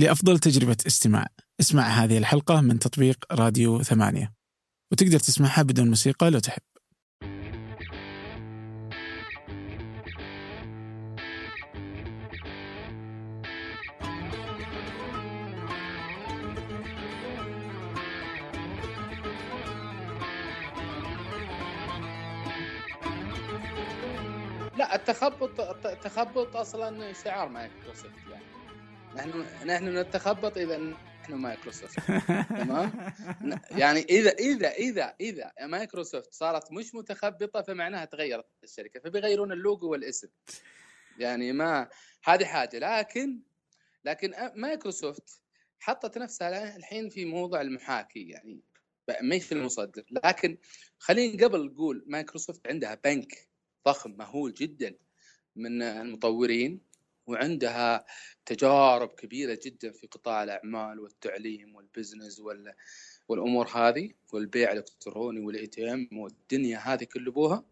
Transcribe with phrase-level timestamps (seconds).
[0.00, 1.26] لأفضل تجربة استماع.
[1.60, 4.32] اسمع هذه الحلقة من تطبيق راديو ثمانية.
[4.92, 6.62] وتقدر تسمعها بدون موسيقى لو تحب.
[24.78, 28.59] لا التخبط التخبط أصلا شعار مايكروسوفت يعني.
[29.16, 31.98] نحن نحن نتخبط إذا نحن مايكروسوفت.
[32.60, 33.12] تمام؟
[33.70, 40.28] يعني اذا اذا اذا إذا مايكروسوفت صارت مش متخبطة فمعناها تغيرت الشركة فبيغيرون اللوجو والاسم.
[41.18, 41.88] يعني ما
[42.24, 42.78] هذه حاجة.
[42.78, 43.40] لكن
[44.04, 45.40] لكن مايكروسوفت
[45.78, 48.60] حطت نفسها الحين في موضع المحاكي يعني
[49.22, 50.04] ما في المصدر.
[50.24, 50.58] لكن
[50.98, 53.48] خلينا قبل نقول مايكروسوفت عندها بنك
[53.88, 54.94] ضخم مهول جدا
[55.56, 56.89] من المطورين.
[57.30, 58.04] وعندها
[58.46, 62.74] تجارب كبيرة جدا في قطاع الأعمال والتعليم وال business وال
[63.28, 67.64] والأمور هذه والبيع الإلكتروني وال ATM والدنيا هذه كل أبوها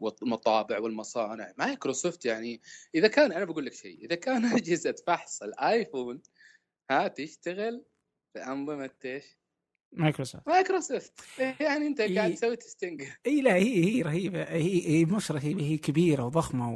[0.00, 2.60] والمطابع والمصانع مايكروسوفت يعني
[2.94, 6.22] إذا كان أنا بقول لك شيء إذا كان أجهزة فحص الآيفون
[6.90, 7.84] ها تشتغل
[8.34, 9.41] بانظمه إيش؟
[9.92, 10.48] مايكروسوفت.
[10.48, 11.12] مايكروسوفت.
[11.38, 14.42] يعني انت قاعد تسوي تستنج إي لا هي هي رهيبة.
[14.42, 16.70] هي هي مش رهيبة هي كبيرة وضخمة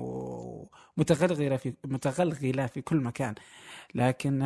[0.97, 3.35] ومتغلغلة في متغلغلة في كل مكان.
[3.95, 4.43] لكن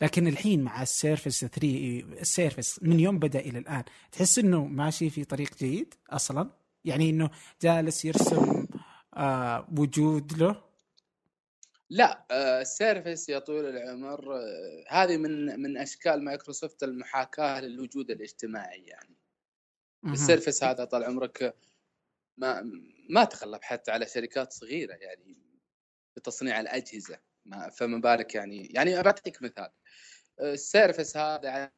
[0.00, 4.64] لكن الحين مع ال Surface 3 ال Surface من يوم بدأ إلى الآن تحس إنه
[4.64, 6.50] ماشي في طريق جيد أصلا؟
[6.84, 7.30] يعني إنه
[7.62, 8.66] جالس يرسم
[9.14, 10.65] آه وجود له؟
[11.90, 12.26] لا
[12.60, 14.40] ال Surface يا طويل العمر
[14.88, 19.16] هذه من من أشكال مايكروسوفت المحاكاة للوجود الاجتماعي يعني.
[20.04, 21.56] ال Surface هذا طال عمرك
[22.36, 22.62] ما
[23.10, 25.36] ما تغلب حتى على شركات صغيرة يعني
[26.16, 29.70] لتصنيع الأجهزة ما فما بالك يعني يعني بعطيك مثال.
[30.40, 31.70] ال Surface هذا على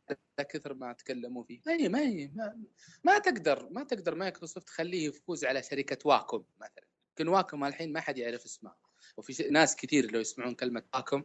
[0.48, 2.64] كثر ما تكلموا فيه ما ما, ما
[3.04, 6.86] ما تقدر ما تقدر مايكروسوفت تخليه يفوز على شركة Wacom مثلا.
[7.08, 8.76] يمكن Wacom الحين ما حد يعرف اسمها.
[9.18, 11.22] وفي ناس كثير لو يسمعون كلمة Wacom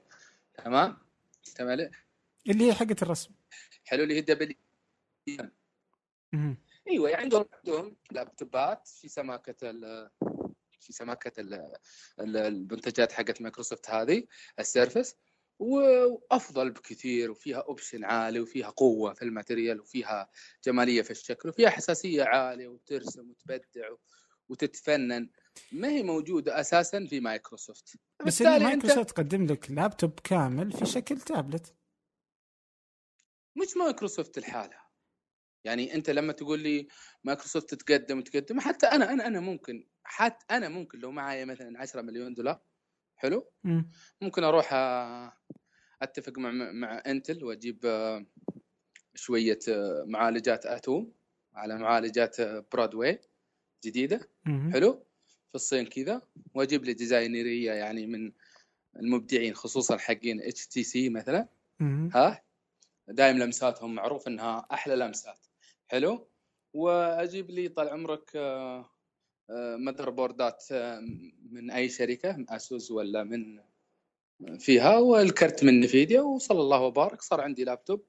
[0.54, 0.98] تمام؟
[1.56, 1.92] تمام
[2.50, 3.32] اللي هي حقة الرسم.
[3.86, 4.56] حلو اللي هي W
[6.88, 10.10] إيوه يعني عندهم عندهم لابتوبات في سماكة ال
[10.80, 11.78] في سماكة ال
[12.20, 14.24] المنتجات حقت مايكروسوفت هذه
[14.60, 15.16] ال Surface.
[15.60, 20.30] وأفضل بكثير وفيها option عالي وفيها قوة في ال material وفيها
[20.66, 23.90] جمالية في الشكل وفيها حساسية عالية وترسم وتبدع
[24.50, 25.30] وتتفنن.
[25.72, 29.10] ما هي موجودة أساسا في مايكروسوفت؟ بس مايكروسوفت أنت...
[29.10, 31.76] تقدم لك لابتوب كامل في شكل تابلت.
[33.56, 34.84] مش مايكروسوفت الحالة.
[35.64, 36.88] يعني أنت لما تقول لي
[37.24, 42.02] مايكروسوفت تتقدم وتقدم حتى أنا أنا أنا ممكن حتى أنا ممكن لو معي مثلا 10
[42.02, 42.62] مليون دولار
[43.16, 43.82] حلو؟ م.
[44.22, 44.74] ممكن أروح
[46.02, 47.86] أتفق مع مع إنتل وأجيب
[49.16, 49.60] شوية
[50.06, 51.14] معالجات Atom
[51.54, 53.22] على معالجات Broadwell
[53.86, 54.72] جديدة م.
[54.72, 55.06] حلو؟
[55.54, 56.22] في الصين كذا
[56.54, 58.32] واجيب لي designer يه يعني من
[58.96, 61.48] المبدعين خصوصا حقين HTC مثلا.
[62.16, 62.42] ها؟
[63.08, 65.40] دايم لمساتهم معروف إنها أحلى لمسات.
[65.88, 66.28] حلو؟
[66.74, 68.32] وأجيب لي طال عمرك
[69.78, 70.64] motherboard ات
[71.52, 73.60] من أي شركة Asus ولا من
[74.60, 78.06] فيها والكرت من Nvidia وصلى الله وبارك صار عندي لابتوب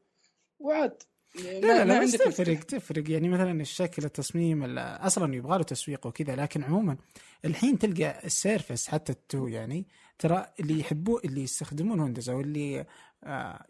[0.59, 1.03] وعاد.
[1.35, 3.11] لا لا, لا بس تفرق تفرق.
[3.11, 6.97] يعني مثلا الشكل التصميم أصلا يبغى له تسويق وكذا لكن عموما
[7.45, 9.87] الحين تلقى ال Surface حتى ال two يعني
[10.19, 12.87] ترى اللي يحبوه اللي يستخدمون ويندوز أو اللي
[13.25, 13.67] آه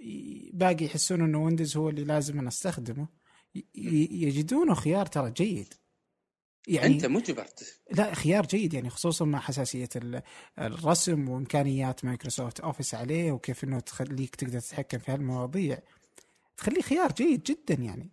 [0.52, 3.08] باقي يحسون إنه ويندوز هو اللي لازم أنا أستخدمه
[3.74, 5.74] يجدونه خيار ترى جيد.
[6.68, 7.46] يعني أنت مجبر.
[7.92, 9.88] لا خيار جيد يعني خصوصا مع حساسية
[10.58, 15.78] الرسم وإمكانيات مايكروسوفت Office عليه وكيف إنه تخليك تقدر تتحكم في هالمواضيع.
[16.56, 18.12] تخليه خيار جيد جدا يعني.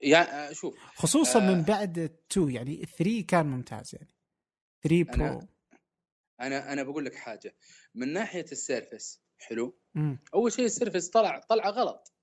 [0.00, 4.14] يعني شوف خصوصا آه من بعد 2 يعني 3 كان ممتاز يعني.
[4.82, 5.48] 3 Pro أنا,
[6.40, 7.56] أنا أنا بقول لك حاجة.
[7.94, 10.18] من ناحية ال Surface حلو؟ مم.
[10.34, 12.14] أول شيء ال Surface طلع طلع غلط.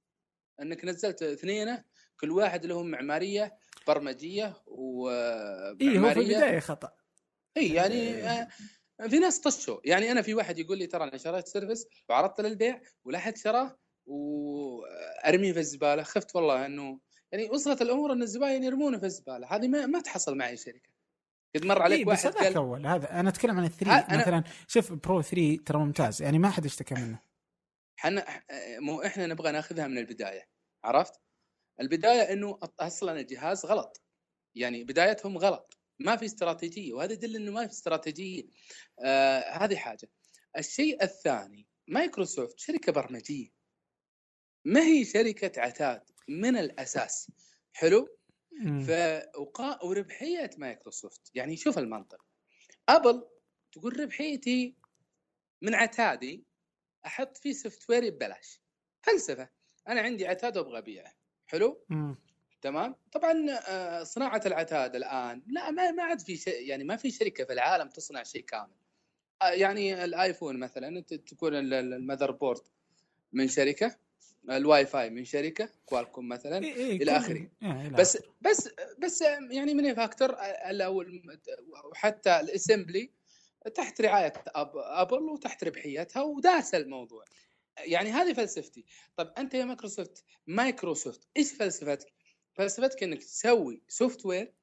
[0.62, 1.83] إنك نزلت اثنين
[2.19, 3.57] كل واحد لهم معمارية
[3.88, 6.91] برمجية و اي هو في البداية خطأ.
[7.57, 8.47] اي يعني آه
[9.09, 9.80] في ناس طشوا.
[9.85, 13.80] يعني أنا في واحد يقول لي ترى أنا شريت Surface وعرضته للبيع ولا حد شراه
[14.06, 16.04] وارميه في الزبالة.
[16.04, 17.00] خفت والله إنه
[17.31, 19.48] يعني وصلت الأمور إن الزباين يرمونه في الزبالة.
[19.56, 20.90] هذه ما, ما تحصل مع اي شركة.
[21.56, 22.88] قد مر عليك إيه واحد بس هذا أول.
[22.88, 23.92] هذا أنا أتكلم عن الثري.
[23.92, 24.18] أنا...
[24.18, 26.22] مثلا شوف برو 3 ترى ممتاز.
[26.22, 27.19] يعني ما حد اشتكى منه.
[28.00, 28.25] إحنا
[28.80, 30.48] مو إحنا نبغى ناخذها من البداية.
[30.84, 31.13] عرفت؟
[31.81, 34.02] البداية إنه أصلا الجهاز غلط.
[34.56, 35.78] يعني بدايتهم غلط.
[36.00, 36.94] ما في استراتيجية.
[36.94, 38.44] وهذا يدل إنه ما في استراتيجية.
[39.06, 40.10] آه هذه حاجة.
[40.57, 43.55] الشيء الثاني مايكروسوفت شركة برمجية.
[44.65, 47.31] ما هي شركة عتاد من الأساس؟
[47.73, 48.07] حلو.
[48.88, 48.91] ف.
[49.83, 51.31] وربحيه مايكروسوفت.
[51.35, 52.25] يعني شوف المنطق.
[52.89, 53.27] أبل
[53.71, 54.75] تقول ربحيتي
[55.62, 56.44] من عتادي
[57.06, 58.62] أحط فيه software ببلاش.
[59.01, 59.50] فلسفة.
[59.88, 61.13] أنا عندي عتاد وأبغى أبيعه.
[61.47, 62.15] حلو؟ مم.
[62.61, 67.11] تمام؟ طبعا آه، صناعة العتاد الآن لا ما ما عاد في شيء يعني ما في
[67.11, 68.75] شركة في العالم تصنع شيء كامل.
[69.41, 72.62] آه، يعني الآيفون مثلا تكون ال- ال- ال motherboard
[73.33, 73.97] من شركة.
[74.50, 77.50] الواي فاي من شركة Qualcomm مثلا إيه إيه إلى كل- آخره.
[77.63, 78.18] إيه بس.
[78.42, 78.69] بس
[79.00, 81.03] بس يعني manufacture أو
[81.92, 83.12] وحتى ال assembly
[83.75, 87.25] تحت رعاية أبل وتحت ربحيتها وداس الموضوع
[87.77, 92.13] يعني هذه فلسفتي طب أنت يا مايكروسوفت مايكروسوفت إيش فلسفتك
[92.53, 94.53] فلسفتك إنك تسوي software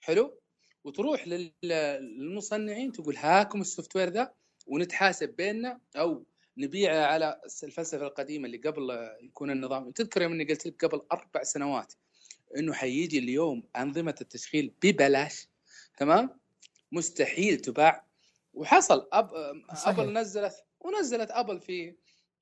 [0.00, 0.40] حلو
[0.84, 4.34] وتروح لل- للمصنعين تقول هاكم ال software ذا
[4.66, 6.26] ونتحاسب بيننا أو
[6.58, 9.90] نبيعه على الفلسفة القديمة اللي قبل يكون النظام.
[9.90, 11.92] تذكر يوم إني قلت لك قبل أربع سنوات
[12.56, 15.48] إنه حيجي اليوم أنظمة التشغيل ببلاش
[15.98, 16.40] تمام؟
[16.92, 18.06] مستحيل تباع.
[18.54, 19.30] وحصل أب...
[19.76, 19.88] صحيح.
[19.98, 21.94] أبل نزلت ونزلت أبل في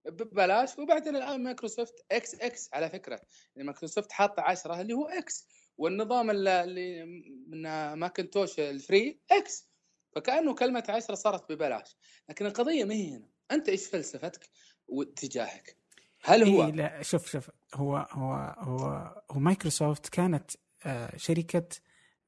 [0.05, 3.21] ببلاش وبعدين الآن مايكروسوفت X X على فكرة.
[3.57, 5.47] يعني مايكروسوفت حاطة 10 اللي هو X
[5.79, 7.05] والنظام اللي- اللي
[7.49, 9.69] من ماكنتوش ال free X.
[10.13, 11.97] فكأنه كلمة 10 صارت ببلاش.
[12.29, 13.29] لكن القضية ما هي هنا.
[13.51, 14.51] أنت إيش فلسفتك
[14.89, 15.77] واتجاهك؟
[16.23, 20.51] هل هو؟ إيه لا شوف شوف هو هو هو هو مايكروسوفت كانت
[20.87, 21.69] آه، شركة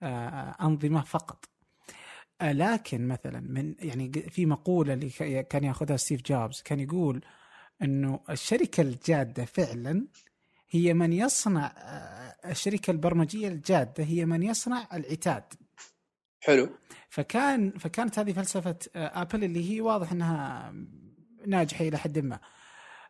[0.03, 1.45] آه، أنظمة فقط.
[2.41, 5.11] آه، لكن مثلا من يعني في مقولة اللي
[5.43, 7.25] كان يأخذها ستيف جوبز كان يقول
[7.83, 10.07] إنه الشركة الجادة فعلا
[10.71, 11.73] هي من يصنع
[12.45, 15.55] الشركة البرمجية الجادة هي من يصنع العتاد.
[16.41, 16.69] حلو.
[17.09, 20.73] فكان فكانت هذه فلسفة أبل اللي هي واضح إنها
[21.47, 22.41] ناجحة إلى حد ما.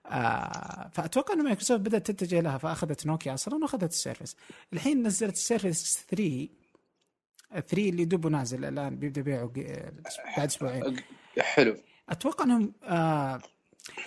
[0.06, 4.36] آه، فأتوقع ان مايكروسوفت بدأت تتجه لها فأخذت نوكيا أصلا وأخذت ال Surface
[4.72, 6.48] الحين نزلت ال Surface 3
[7.50, 9.46] 3 اللي دوبه نازل الآن بيبدأ بيعه
[10.36, 10.96] بعد أسبوعين.
[11.38, 11.76] حلو.
[12.08, 13.40] أتوقع إنهم آه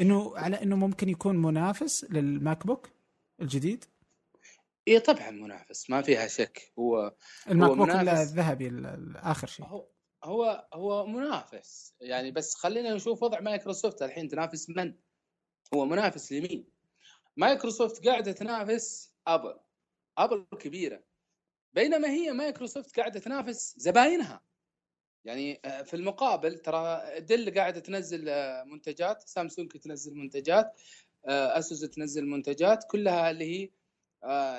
[0.01, 2.89] إنه على إنه ممكن يكون منافس لل MacBook
[3.41, 3.85] الجديد؟
[4.88, 6.71] اي طبعا منافس ما فيها شك.
[6.79, 7.13] هو
[7.49, 9.65] ال MacBook الذهبي ال- ال- آخر شيء.
[9.65, 9.85] هو
[10.23, 11.95] هو هو منافس.
[12.01, 14.94] يعني بس خلينا نشوف وضع مايكروسوفت الحين تنافس من؟
[15.73, 16.65] هو منافس لمين؟
[17.38, 19.59] مايكروسوفت قاعدة تنافس أبل.
[20.18, 21.03] أبل كبيرة.
[21.73, 24.41] بينما هي مايكروسوفت قاعدة تنافس زباينها.
[25.25, 29.21] يعني آه، في المقابل ترى Dell قاعدة تنزل آه، منتجات.
[29.21, 30.74] سامسونج تنزل منتجات.
[31.25, 32.83] آه، Asus تنزل منتجات.
[32.91, 33.69] كلها اللي هي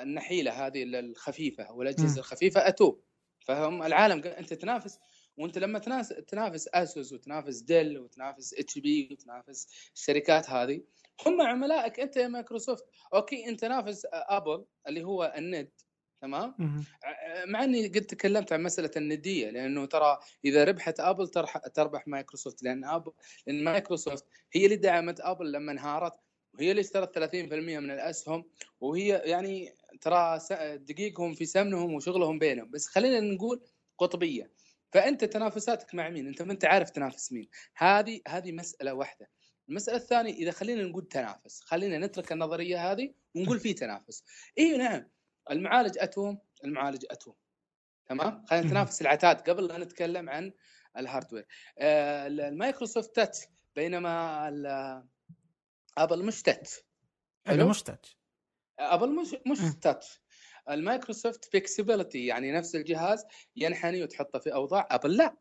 [0.01, 1.71] النحيلة هذه الخفيفة.
[1.71, 3.03] والأجهزة الخفيفة اتوب
[3.39, 4.99] فهم العالم أنت تنافس
[5.37, 10.81] وانت لما تناس تنافس Asus وتنافس Dell وتنافس HP وتنافس الشركات هذه
[11.25, 12.85] هم عملائك أنت يا مايكروسوفت.
[13.13, 15.71] أوكي أنت نافس ابل اللي هو الند
[16.21, 16.55] تمام؟
[17.45, 21.27] مع إني قد تكلمت عن مسألة الندية لأنه ترى إذا ربحت ابل
[21.73, 23.11] تربح مايكروسوفت لأن ابل
[23.47, 26.13] لأن مايكروسوفت هي اللي دعمت ابل لما انهارت
[26.53, 27.25] وهي اللي اشترت 30%
[27.79, 28.45] من الاسهم
[28.79, 30.39] وهي يعني ترى
[30.77, 32.69] دقيقهم في سمنهم وشغلهم بينهم.
[32.69, 33.61] بس خلينا نقول
[33.97, 34.51] قطبية.
[34.93, 39.29] فأنت تنافساتك مع مين؟ انت ما أنت عارف تنافس مين؟ هذه هذه مسألة واحدة.
[39.69, 44.23] المسألة الثانية إذا خلينا نقول تنافس، خلينا نترك النظرية هذه ونقول في تنافس.
[44.57, 45.09] إي نعم
[45.51, 47.35] المعالج Atom المعالج Atom
[48.05, 48.65] تمام؟ خلينا.
[48.67, 50.53] نتنافس العتاد قبل لا نتكلم عن
[50.97, 51.47] ال hardware.
[51.77, 53.39] آه، المايكروسوفت touch
[53.75, 55.03] بينما ال-
[55.97, 56.79] ابل مش touch
[57.47, 58.17] حلو؟ مش touch
[58.79, 59.75] ابل مش مش.
[59.81, 60.22] touch
[60.69, 65.17] المايكروسوفت flexibility يعني نفس الجهاز ينحني وتحطه في أوضاع أبل.
[65.17, 65.35] لا.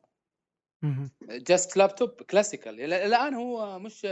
[1.23, 4.07] جاست لابتوب كلاسيكال الآن هو مش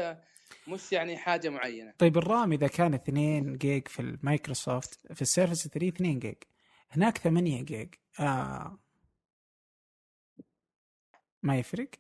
[0.68, 1.94] مش يعني حاجة معينة.
[1.98, 6.36] طيب الرام إذا كان 2 جيج في المايكروسوفت في السيرفس 3 2 جيج.
[6.90, 7.94] هناك 8 جيج.
[8.20, 8.78] آه.
[11.42, 11.90] ما يفرق؟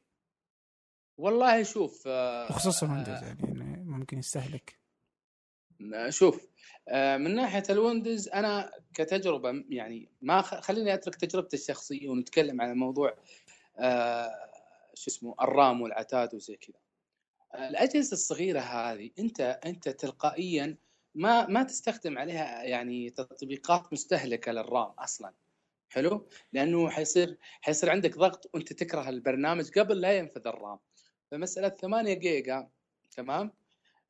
[1.16, 4.74] والله شوف آه، وخصوصا ويندوز يعني إنه ممكن يستهلك.
[4.74, 4.79] آه،
[6.08, 6.46] شوف
[6.88, 13.16] آه، من ناحية الويندوز أنا كتجربة يعني ما خليني أترك تجربتي الشخصية ونتكلم عن موضوع
[13.78, 14.30] آه،
[14.94, 16.76] شو اسمه الرام والعتاد وزي كذا.
[17.68, 20.76] الأجهزة الصغيرة هذه أنت أنت تلقائيا
[21.14, 25.32] ما ما تستخدم عليها يعني تطبيقات مستهلكة للرام أصلا.
[25.88, 30.78] حلو؟ لأنه حيصير حيصير عندك ضغط وأنت تكره البرنامج قبل لا ينفذ الرام.
[31.30, 32.68] فمسألة 8 جيجا
[33.16, 33.52] تمام؟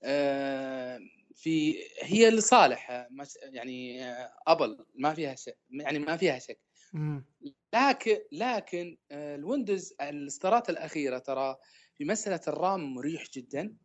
[0.03, 1.01] آه
[1.41, 3.09] في هي لصالح
[3.43, 6.61] يعني آه، أبل ما فيها شك يعني ما فيها شك.
[7.75, 11.57] لكن لكن آه، الويندوز الاصدارات الأخيرة ترى
[11.99, 13.77] في مسألة ال RAM مريح جدا.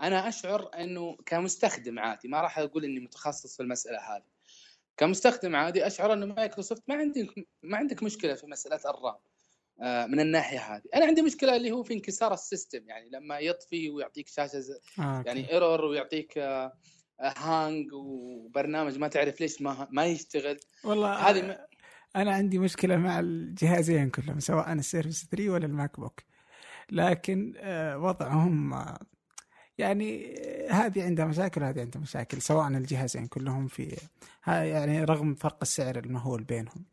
[0.00, 4.30] أنا أشعر إنه كمستخدم عادي ما راح أقول إني متخصص في المسألة هذه.
[4.96, 9.18] كمستخدم عادي أشعر إنه مايكروسوفت ما عندك ما عندك مشكلة في مسألة الرام.
[9.82, 10.82] من الناحية هذه.
[10.94, 14.62] أنا عندي مشكلة اللي هو في انكسار ال system يعني لما يطفي ويعطيك شاشة
[14.98, 16.72] آه يعني error ويعطيك آه،
[17.20, 20.58] آه، hang وبرنامج ما تعرف ليش ما ما يشتغل.
[20.84, 21.56] والله هذه م-
[22.16, 26.20] أنا عندي مشكلة مع الجهازين كلهم سواء السيرفس 3 ولا الماك بوك.
[26.90, 28.98] لكن آه، وضعهم آه،
[29.78, 33.96] يعني آه، هذه عندها مشاكل وهذه عندها مشاكل سواء الجهازين كلهم في
[34.46, 36.84] يعني رغم فرق السعر المهول بينهم.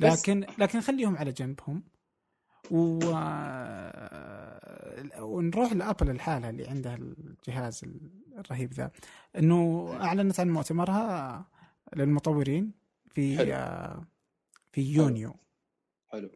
[0.00, 1.82] لكن لكن خليهم على جنبهم.
[2.70, 3.00] و...
[3.14, 4.62] آه،
[5.18, 7.84] ونروح لأبل الحالة اللي عندها الجهاز
[8.38, 8.90] الرهيب ذا
[9.36, 11.46] إنه أعلنت عن مؤتمرها
[11.96, 12.72] للمطورين
[13.10, 13.52] في حلو.
[13.52, 14.04] آه،
[14.72, 15.34] في يونيو
[16.12, 16.30] حلو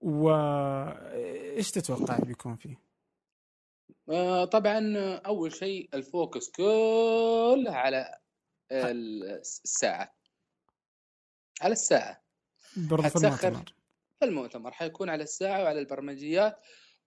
[0.00, 2.76] وايش تتوقع بيكون فيه؟
[4.08, 8.18] آه، طبعا آه، أول شيء ال focus كله على
[8.72, 10.14] الساعة
[11.62, 12.22] على الساعة
[12.76, 13.16] برضو في.
[13.16, 13.74] المؤتمر
[14.22, 16.60] المؤتمر حيكون على الساعة وعلى البرمجيات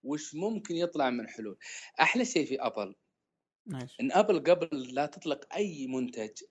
[0.04, 1.58] وش ممكن يطلع من حلول.
[2.02, 2.96] أحلى شيء في أبل.
[3.66, 6.44] ماشي إن أبل قبل لا تطلق أي منتج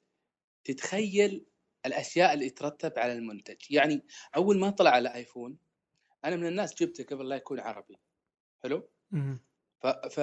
[0.64, 1.46] تتخيل
[1.86, 3.56] الأشياء اللي ترتب على المنتج.
[3.70, 5.58] يعني أول ما طلع على آيفون
[6.24, 7.98] أنا من الناس جبته قبل لا يكون عربي.
[8.62, 9.40] حلو؟ مهم.
[9.80, 9.86] ف...
[9.86, 10.20] ف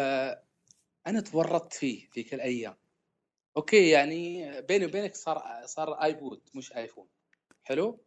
[1.07, 2.77] أنا تورطت فيه ذيك الأيام
[3.57, 7.07] أوكي يعني بيني وبينك صار صار ايبود مش آيفون.
[7.63, 8.05] حلو؟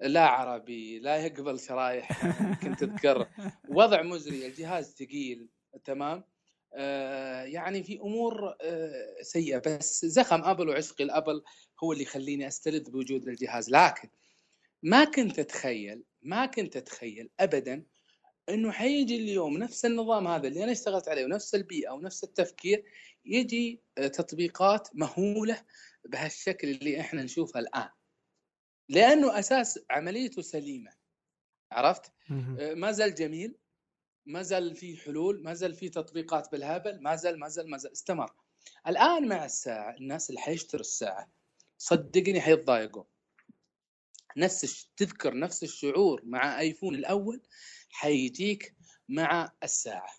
[0.00, 2.26] لا عربي لا يقبل شرايح
[2.62, 3.28] كنت تذكر.
[3.68, 5.48] وضع مزري الجهاز ثقيل
[5.84, 6.24] تمام؟
[6.74, 11.42] آه يعني في أمور آه سيئة بس زخم أبل وعشقي الأبل
[11.84, 13.70] هو اللي يخليني استلذ بوجود الجهاز.
[13.70, 14.08] لكن
[14.82, 17.84] ما كنت أتخيل ما كنت أتخيل ابدا
[18.48, 22.84] إنه حيجي اليوم نفس النظام هذا اللي أنا اشتغلت عليه ونفس البيئة ونفس التفكير
[23.24, 25.64] يجي آه، تطبيقات مهولة
[26.04, 27.88] بهالشكل اللي إحنا نشوفها الآن.
[28.88, 30.92] لأنه أساس عمليته سليمة
[31.72, 32.12] عرفت.
[32.60, 33.58] آه، ما زال جميل
[34.26, 37.92] ما زال في حلول ما زال في تطبيقات بالهبل ما زال ما زال ما زال
[37.92, 38.34] استمر.
[38.86, 41.30] الآن مع الساعة الناس اللي حيشتروا الساعة
[41.78, 43.04] صدقني حيتضايقوا.
[44.36, 44.90] نفس الش...
[44.96, 47.42] تذكر نفس الشعور مع آيفون الأول
[47.90, 48.74] حيجيك
[49.08, 50.14] مع الساعة.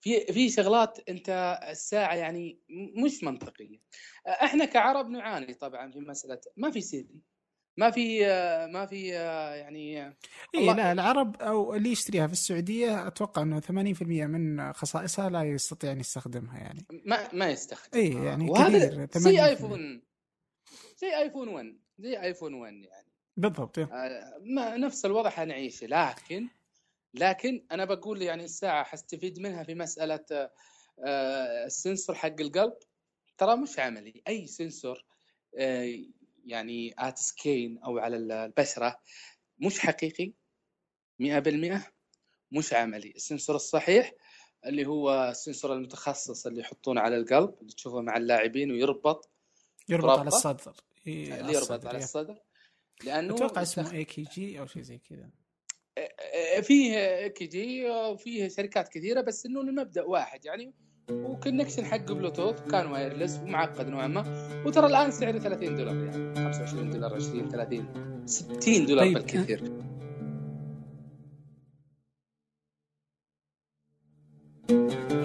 [0.00, 2.58] في في شغلات أنت الساعة يعني
[3.04, 3.78] مش منطقية.
[4.26, 7.22] إحنا كعرب نعاني طبعا في مسألة ما في سيدي
[7.76, 8.26] ما في
[8.72, 10.14] ما في يعني
[10.54, 15.92] اي لا العرب أو اللي يشتريها في السعودية أتوقع إنه 80% من خصائصها لا يستطيع
[15.92, 16.86] أن يستخدمها يعني.
[17.04, 17.98] ما ما يستخدم.
[17.98, 20.02] اي يعني وهذا كثير 80% زي آيفون.
[20.98, 23.12] زي آيفون 1 زي آيفون 1 يعني.
[23.36, 23.84] بالضبط إيه.
[23.84, 26.48] آه، ما نفس الوضع حنعيشه لكن
[27.14, 30.50] لكن أنا بقول يعني الساعة حستفيد منها في مسألة آه،
[31.04, 32.74] آه، ال sensor حق القلب.
[33.38, 34.22] ترى مش عملي.
[34.28, 35.04] أي sensor
[35.58, 35.94] آه،
[36.46, 39.00] يعني at skin أو على البشرة
[39.58, 40.32] مش حقيقي
[41.22, 41.92] 100%
[42.52, 43.10] مش عملي.
[43.16, 44.12] ال sensor الصحيح
[44.66, 49.30] اللي هو ال sensor المتخصص اللي يحطونه على القلب اللي تشوفه مع اللاعبين ويربط
[49.88, 50.76] يربط؟ على الصدر.
[51.06, 51.98] إيه، اللي يربط على.
[51.98, 52.38] الصدر.
[53.04, 55.30] لأنه أتوقع اسمه EKG أو شيء زي كذا.
[56.62, 60.44] فيه KG وفيه شركات كثيرة بس إنه المبدا واحد.
[60.44, 60.74] يعني
[61.10, 64.24] و connection حق بلوتوث كان wireless ومعقد نوعا ما
[64.66, 69.14] وترى الآن سعره 30 دولار يعني 25 دولار 20 30 60 دولار طيب.
[69.14, 69.62] بالكثير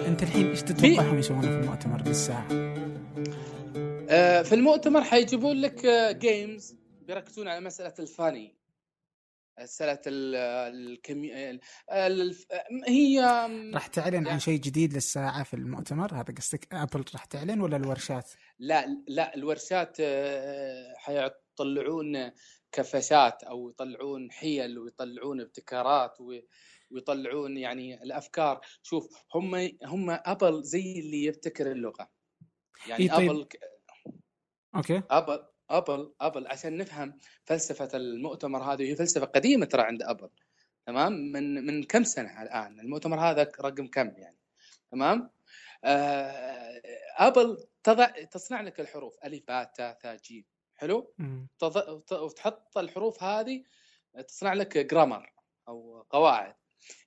[0.08, 2.48] أنت الحين إيش تتوقعهم يسوونه في المؤتمر للساعه؟
[4.10, 5.86] آه، في المؤتمر حيجيبون لك
[6.22, 6.76] games
[7.08, 8.59] بيركزون على مسألة الفاني
[10.08, 10.36] ال-
[10.76, 11.50] الكمي...
[11.50, 11.60] ال-
[11.92, 12.36] ال-
[12.88, 13.20] هي
[13.74, 18.32] راح تعلن عن شيء جديد للساعة في المؤتمر؟ هذا قصدك ابل راح تعلن ولا الورشات؟
[18.60, 22.32] لا لا الورشات آه، حيطلعون
[22.72, 26.40] كفشات أو يطلعون حيل ويطلعون ابتكارات و-
[26.92, 28.62] ويطلعون يعني الأفكار.
[28.84, 32.10] شوف هم هم ابل زي اللي يبتكر اللغة.
[32.88, 33.30] يعني إيه طيب.
[33.30, 33.48] ابل
[34.76, 35.02] أوكي.
[35.12, 40.30] ابل أبل أبل عشان نفهم فلسفة المؤتمر هذه وهي فلسفة قديمة ترى عند أبل
[40.86, 44.38] تمام؟ من من كم سنة الآن؟ المؤتمر هذا رقم كم يعني؟
[44.92, 45.30] تمام؟
[45.84, 46.82] آه
[47.18, 50.46] أبل تضع تصنع لك الحروف ألف باء تاء ثاء جيم
[50.76, 51.14] حلو.
[51.60, 52.02] تض...
[52.12, 53.64] وتحط الحروف هذه
[54.28, 55.34] تصنع لك grammar
[55.68, 56.56] أو قواعد.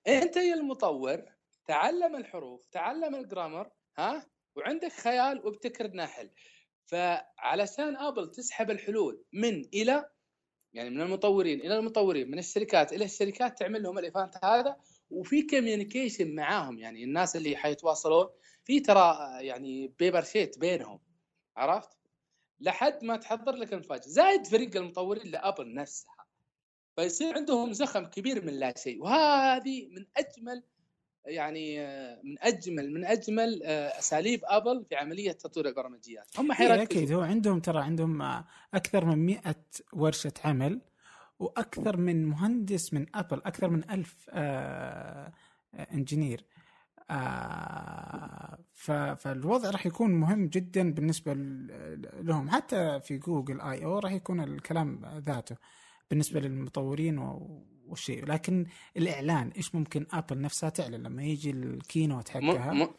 [0.07, 1.23] أنت يا المطور
[1.67, 4.27] تعلم الحروف تعلم ال grammar ها؟
[4.57, 6.31] وعندك خيال وابتكر لنا حل
[6.93, 10.11] فعلشان آبل تسحب الحلول من إلى
[10.73, 14.77] يعني من المطورين إلى المطورين من الشركات إلى الشركات تعمل لهم ال event هذا
[15.11, 18.29] وفي communication معاهم يعني الناس اللي حيتواصلون
[18.65, 21.01] في ترى يعني paper sheet بينهم
[21.57, 21.99] عرفت؟
[22.61, 26.27] لحد ما تحضر لك المفاجأة زائد فريق المطورين لآبل نفسها
[26.97, 30.63] فيصير عندهم زخم كبير من لا شيء وهذه من أجمل
[31.27, 31.79] يعني
[32.25, 36.27] من أجمل من أجمل أساليب أبل في عملية تطوير البرمجيات.
[36.39, 36.83] هم إيه حيركزوا.
[36.83, 37.13] أكيد.
[37.13, 38.23] هو عندهم ترى عندهم
[38.75, 39.41] أكثر من 100
[39.93, 40.81] ورشة عمل
[41.39, 45.33] وأكثر من مهندس من أبل أكثر من ألف آه
[45.93, 46.45] إنجينير.
[47.11, 48.59] آه
[49.17, 51.33] فالوضع راح يكون مهم جدا بالنسبة
[52.21, 52.51] لهم.
[52.51, 55.57] حتى في جوجل I/O راح يكون الكلام ذاته
[56.11, 57.19] بالنسبة للمطورين
[57.93, 62.95] والشيء لكن الإعلان إيش ممكن آبل نفسها تعلن لما يجي ال keynote حقها.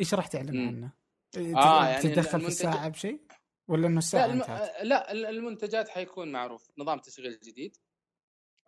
[0.00, 0.90] إيش راح تعلن عنه؟
[1.56, 3.20] آه يعني تتدخل في الساعة بشيء؟
[3.68, 4.88] ولا إنه الساعة لا, الم...
[4.88, 6.70] لا المنتجات حيكون معروف.
[6.78, 7.76] نظام تشغيل جديد.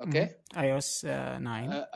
[0.01, 1.91] أوكي؟ iOS 9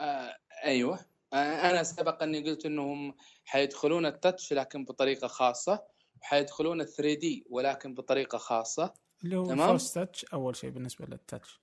[0.65, 0.99] أيوه.
[1.33, 3.15] آه، أنا سبق أني قلت إنهم
[3.45, 5.83] حيدخلون ال touch لكن بطريقة خاصة
[6.21, 8.93] وحيدخلون ال 3D ولكن بطريقة خاصة.
[9.23, 11.61] اللي هو تمام؟ touch أول شيء بالنسبة لل touch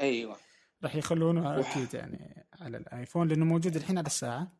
[0.00, 0.36] أيوه.
[0.84, 4.52] راح يخلونه أكيد يعني على الآيفون لأنه موجود الحين على الساعة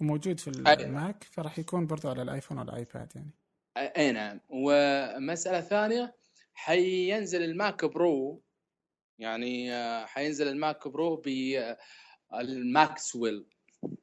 [0.00, 3.30] وموجود في الماك فراح يكون برضو على الآيفون والايباد يعني.
[3.76, 4.40] اي نعم.
[4.48, 6.14] ومسألة ثانية
[6.54, 8.42] حينزل الماك برو
[9.18, 11.22] يعني آه، حينزل الماك برو
[12.30, 13.46] بالماكسويل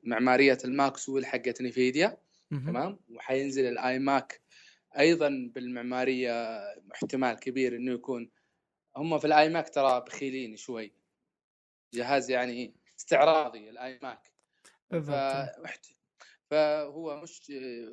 [0.04, 2.18] معمارية الماكسويل حقت Nvidia
[2.50, 4.42] تمام؟ وحينزل ال iMac
[5.00, 6.58] أيضا بالمعمارية
[6.94, 8.30] احتمال كبير إنه يكون
[8.98, 10.94] هم في ال iMac ترى بخيلين شوي.
[11.94, 14.32] جهاز يعني استعراضي ال iMac.
[16.50, 17.40] فهو مش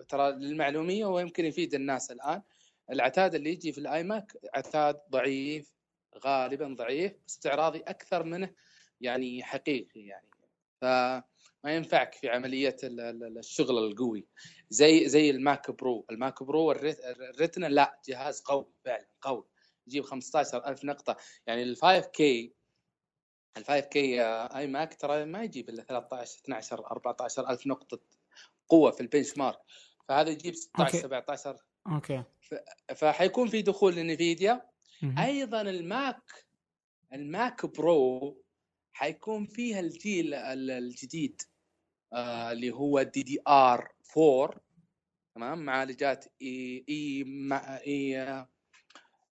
[0.09, 2.43] ترى للمعلومية ويمكن يفيد الناس الآن.
[2.91, 5.75] العتاد اللي يجي في ال iMac عتاد ضعيف
[6.25, 8.55] غالبا ضعيف استعراضي أكثر منه
[9.01, 10.29] يعني حقيقي يعني.
[10.81, 11.23] فما
[11.65, 14.27] ينفعك في عملية الشغل القوي.
[14.71, 16.07] زي زي ال Mac Pro.
[16.11, 19.45] ال Mac Pro ال Retina لا جهاز قوي فعلا قوي.
[19.87, 21.17] يجيب 15000 نقطة.
[21.47, 22.55] يعني ال 5 K
[23.57, 28.01] ال 5 K iMac ترى ما يجيب إلا 13 12 14 ألف نقطة
[28.69, 29.59] قوة في ال benchmark
[30.09, 30.99] فهذا يجيب 16 أوكي.
[30.99, 32.23] 17 أوكي.
[32.97, 34.67] فحيكون في دخول ل Nvidia.
[35.19, 36.47] أيضا ال Mac
[37.13, 38.43] ال Mac Pro
[38.93, 41.43] حيكون فيها الجيل الجديد
[42.13, 44.61] آه اللي هو DDR 4
[45.35, 48.49] تمام؟ معالجات إي إي مع إي آه،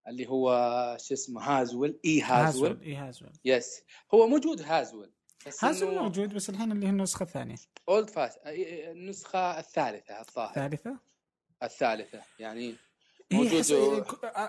[0.08, 2.82] اللي هو شو اسمه Haswell E Haswell.
[2.82, 3.32] E Haswell.
[3.46, 3.82] yes
[4.14, 5.12] هو موجود Haswell
[5.48, 7.56] بس Haswell موجود بس الحين اللي هي النسخة الثانية.
[7.90, 10.50] اولد فاست النسخة الثالثة الظاهر.
[10.50, 11.00] الثالثة؟
[11.64, 12.76] الثالثة يعني
[13.34, 14.04] موجود و...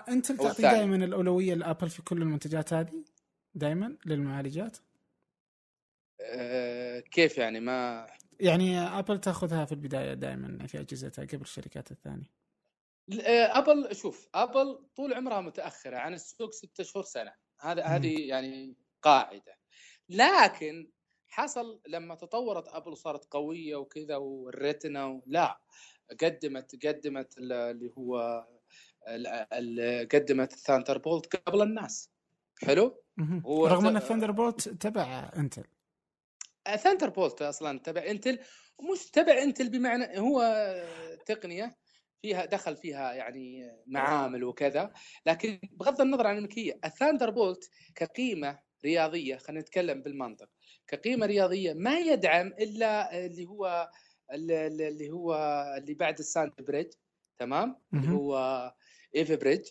[0.09, 3.03] أنت تعطي دائما الأولوية ل Apple في كل المنتجات هذه؟
[3.55, 4.77] دائما للمعالجات؟
[6.21, 8.07] أه كيف يعني؟ ما
[8.39, 12.44] يعني Apple تأخذها في البداية دائما في أجهزتها قبل الشركات الثانية.
[13.11, 17.33] Apple شوف Apple طول عمرها متأخرة عن السوق ستة شهور سنة.
[17.61, 19.57] هذا هذه يعني قاعدة.
[20.09, 20.91] لكن
[21.27, 25.61] حصل لما تطورت Apple وصارت قوية وكذا وال Retina لا
[26.21, 28.45] قدمت قدمت اللي هو
[30.11, 32.11] قدمت ال Thunderbolt قبل الناس.
[32.63, 33.03] حلو؟
[33.45, 35.63] هو رغم أن الثاندر بولت تبع إنتل.
[36.75, 38.39] Thunderbolt أصلا تبع Intel
[38.91, 40.41] مش تبع Intel بمعنى هو
[41.25, 41.77] تقنية
[42.21, 44.93] فيها دخل فيها يعني معامل وكذا.
[45.25, 50.49] لكن بغض النظر عن الملكية ال Thunderbolt كقيمة رياضية خلينا نتكلم بالمنطق
[50.87, 53.89] كقيمة رياضية ما يدعم إلا اللي هو
[54.31, 55.35] اللي هو
[55.77, 56.93] اللي بعد ال Sandy Bridge
[57.39, 58.73] تمام؟ اللي هو
[59.15, 59.69] Ivy Bridge.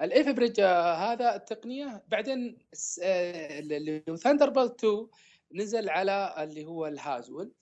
[0.00, 2.58] ال Ivy Bridge هذا التقنية بعدين
[3.02, 5.08] آه، اللي هو Thunderbolt 2
[5.54, 7.52] نزل على اللي هو ال Haswell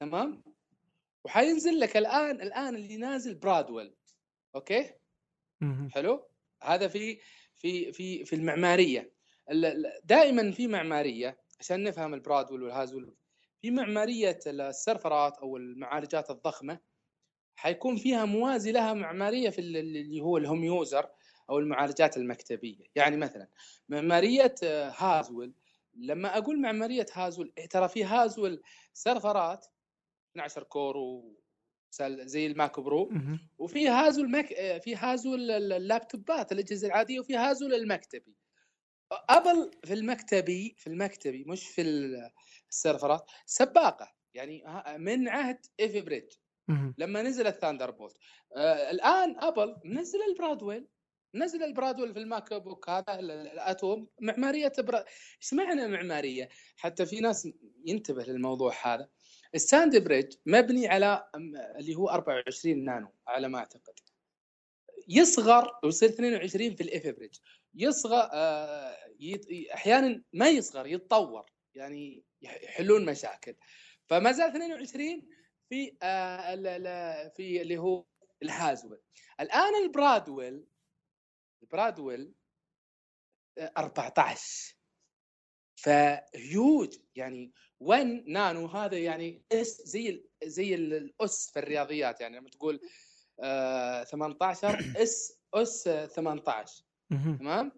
[0.00, 0.42] تمام؟
[1.24, 3.94] وحينزل لك الآن الآن اللي نازل Broadwell
[4.54, 4.94] أوكي؟
[5.88, 6.28] حلو؟
[6.62, 7.18] هذا في
[7.56, 9.12] في في في المعمارية.
[10.04, 13.16] دائما في معمارية عشان نفهم ال Broadwell وال Haswell
[13.62, 16.78] في معمارية ال serverات أو المعالجات الضخمة
[17.56, 21.08] حيكون فيها موازي لها معمارية في اللي هو ال home user
[21.50, 22.84] أو المعالجات المكتبية.
[22.94, 23.48] يعني مثلا
[23.88, 24.54] معمارية
[24.98, 25.54] Haswell
[25.94, 28.62] لما أقول معمارية Haswell ترى في Haswell
[28.92, 29.66] serverات
[30.32, 31.36] 12 core و
[32.10, 33.10] زي ال Mac Pro.
[33.58, 34.46] وفي Haswell المك...
[34.84, 38.36] في Haswell ال laptopات الاجهزه العادية وفي Haswell المكتبي
[39.12, 41.82] Apple في المكتبي في المكتبي مش في
[42.70, 44.12] ال serverات سباقة.
[44.34, 44.64] يعني
[44.98, 46.32] من عهد Ivy Bridge.
[46.98, 48.16] لما نزل ال Thunderbolt.
[48.56, 50.86] آه الآن Apple منزل ال Broadwell.
[51.34, 55.04] نزل ال Broadwell في ال MacBook هذا ال Atom معمارية برا...
[55.42, 57.48] إيش معنى معمارية؟ حتى في ناس
[57.84, 59.08] ينتبه للموضوع هذا.
[59.54, 61.28] ال Sandy Bridge مبني على
[61.78, 63.94] اللي هو 24 نانو على ما أعتقد.
[65.08, 67.38] يصغر ويصير 22 في ال Ivy Bridge.
[67.74, 68.96] يصغر آه
[69.74, 73.54] أحيانا ما يصغر يتطور يعني يحلون مشاكل.
[74.06, 75.28] فما زال 22
[75.68, 76.54] في آه
[77.36, 78.04] في اللي هو
[78.42, 79.00] ال Haswell.
[79.40, 80.64] الآن ال Broadwell
[81.62, 82.34] البرادويل
[83.58, 84.76] 14
[85.76, 92.80] فهيوج يعني 1 نانو هذا يعني إس زي زي الأس في الرياضيات يعني لما تقول
[93.40, 97.72] آه 18 إس أس 18 تمام؟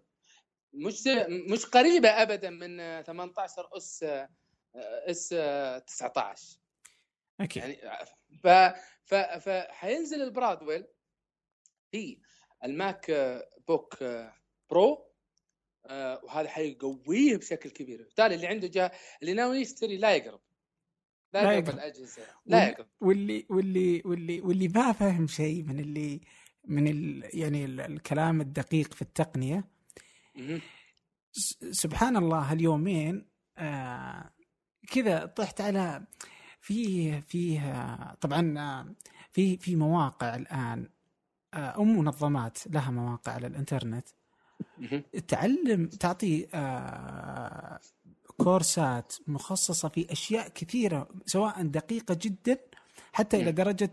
[0.73, 1.03] مش
[1.51, 4.05] مش قريبة ابدا من 18 أس
[4.75, 5.29] إس
[5.87, 6.59] 19
[7.39, 7.63] أكيد.
[7.63, 8.05] يعني
[8.43, 8.47] ف
[9.05, 10.87] ف فحينزل ال Broadwell
[11.91, 12.21] في
[12.63, 13.11] ال
[13.67, 14.03] MacBook
[14.69, 15.05] Pro
[15.85, 17.97] آه وهذا حيقويه بشكل كبير.
[17.97, 18.91] بالتالي اللي عنده جا
[19.21, 20.39] اللي ناوي يشتري لا يقرب.
[21.33, 22.21] لا, لا يقرب الأجهزة.
[22.45, 22.87] لا يقرب.
[23.01, 26.21] واللي واللي واللي واللي ما فاهم شيء من اللي
[26.63, 29.67] من ال يعني الكلام الدقيق في التقنية.
[31.71, 33.25] سبحان الله هاليومين
[33.57, 34.31] آه
[34.91, 36.05] كذا طحت على
[36.61, 38.95] في فيه طبعا آه،
[39.31, 40.79] في في مواقع الآن.
[40.79, 40.94] آه،
[41.59, 44.07] أو منظمات لها مواقع على الإنترنت.
[45.27, 47.79] تعلم تعطي آه،
[48.37, 52.57] كورسات مخصصة في أشياء كثيرة سواء دقيقة جدا
[53.13, 53.91] حتى إلى درجة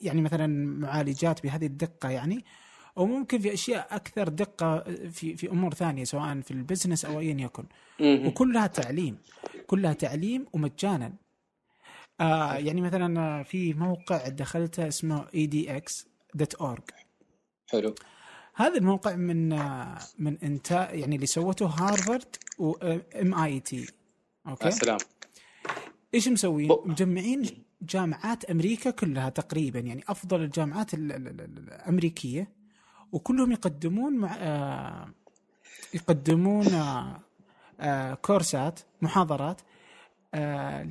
[0.00, 0.46] يعني مثلا
[0.78, 2.44] معالجات بهذه الدقة يعني
[2.98, 7.20] أو ممكن في أشياء أكثر دقة في في أمور ثانية سواء في ال business أو
[7.20, 7.64] ايا يكن.
[8.26, 9.18] وكلها تعليم
[9.66, 11.12] كلها تعليم ومجانا.
[12.20, 15.26] آه يعني مثلا في موقع دخلته اسمه
[16.36, 16.94] edx.org
[17.70, 17.94] حلو.
[18.54, 19.48] هذا الموقع من
[20.18, 23.86] من انتاج يعني اللي سوته هارفارد و MIT
[24.46, 24.98] أوكي؟ السلام
[26.14, 32.48] إيش مسوين؟ مجمعين جامعات أمريكا كلها تقريبا يعني أفضل الجامعات الأمريكية
[33.12, 35.08] وكلهم يقدمون مع آه
[35.94, 37.20] يقدمون آه
[37.80, 39.60] آه كورسات محاضرات
[40.34, 40.82] آه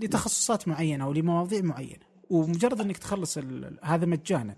[0.00, 2.11] لتخصصات معينة أو لمواضيع معينة.
[2.30, 3.38] ومجرد إنك تخلص
[3.82, 4.56] هذا مجانا.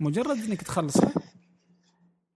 [0.00, 1.12] مجرد إنك تخلصه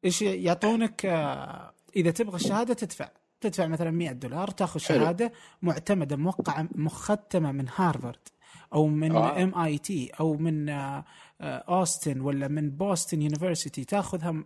[0.05, 3.11] إيش يعطونك آه إذا تبغى الشهادة تدفع.
[3.41, 8.29] تدفع مثلا 100 دولار تأخذ شهادة معتمدة موقعة مختمة من هارفارد
[8.75, 11.05] أو من MIT أو من آه
[11.41, 13.85] أوستن ولا من بوسطن university.
[13.85, 14.45] تأخذها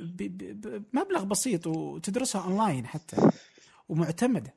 [0.00, 3.30] بمبلغ بسيط وتدرسها أونلاين حتى.
[3.88, 4.54] ومعتمدة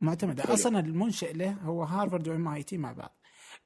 [0.00, 0.52] معتمدة.
[0.52, 3.19] أصلا المنشئ له هو هارفارد و MIT مع بعض.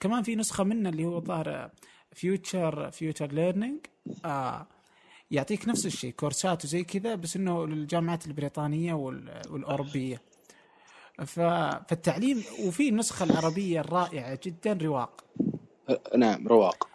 [0.05, 1.71] كمان في نسخة منه اللي هو ظاهر
[2.13, 3.87] Future Future Learning
[5.31, 10.23] يعطيك نفس الشيء كورسات وزي كذا بس إنه للجامعات البريطانية والأوروبية.
[11.27, 15.25] فالتعليم وفي النسخة العربية الرائعة جدا رواق.
[16.17, 16.89] نعم رواق.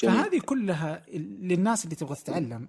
[0.00, 0.14] جميل.
[0.14, 2.68] فهذه كلها للناس اللي تبغى تتعلم.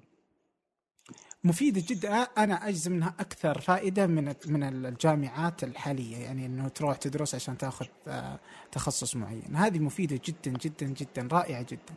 [1.44, 2.14] مفيدة جدا.
[2.22, 6.18] أنا أجزم إنها أكثر فائدة من من الجامعات الحالية.
[6.18, 8.40] يعني إنه تروح تدرس عشان تاخذ آه،
[8.72, 9.56] تخصص معين.
[9.56, 11.94] هذه مفيدة جدا جدا جدا رائعة جدا.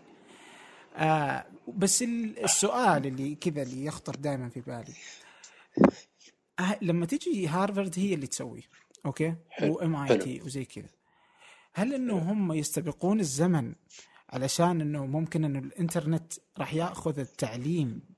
[0.96, 4.94] آه بس السؤال اللي كذا اللي يخطر دائما في بالي.
[6.60, 8.62] آه لما تجي هارفرد هي اللي تسويه
[9.06, 10.88] أوكي؟ و MIT وزي كذا.
[11.74, 13.74] هل إنه هم يستبقون الزمن
[14.30, 18.15] علشان إنه ممكن إنه الإنترنت راح يأخذ التعليم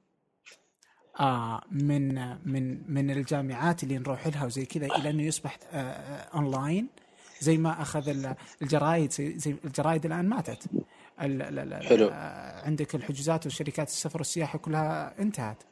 [1.20, 2.14] آه من
[2.48, 6.88] من من الجامعات اللي نروح لها وزي كذا إلى أنه يصبح آه آه اونلاين
[7.40, 10.70] زي ما أخذ الجرايد زي الجرايد الآن ماتت.
[11.18, 12.08] حلو.
[12.12, 15.62] آه عندك الحجوزات وشركات السفر والسياحة كلها انتهت.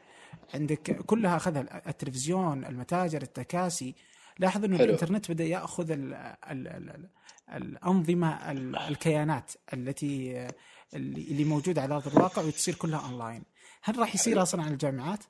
[0.55, 3.95] عندك كلها أخذها التلفزيون المتاجر التكاسي.
[4.39, 4.77] لاحظ إنه.
[4.77, 6.15] الإنترنت بدأ يأخذ ال
[6.51, 7.09] ال ال
[7.55, 8.51] الأنظمة
[8.89, 10.49] الكيانات التي
[10.95, 13.43] اللي موجودة على أرض الواقع وتصير كلها اونلاين
[13.83, 15.25] هل راح يصير أصلا على الجامعات؟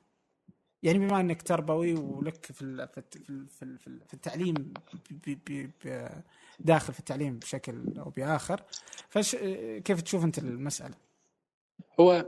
[0.83, 4.73] يعني بما انك تربوي ولك في في في في التعليم
[6.59, 8.63] داخل في التعليم بشكل أو بآخر
[9.09, 9.35] فش
[9.85, 10.95] كيف تشوف انت المسألة؟
[11.99, 12.27] هو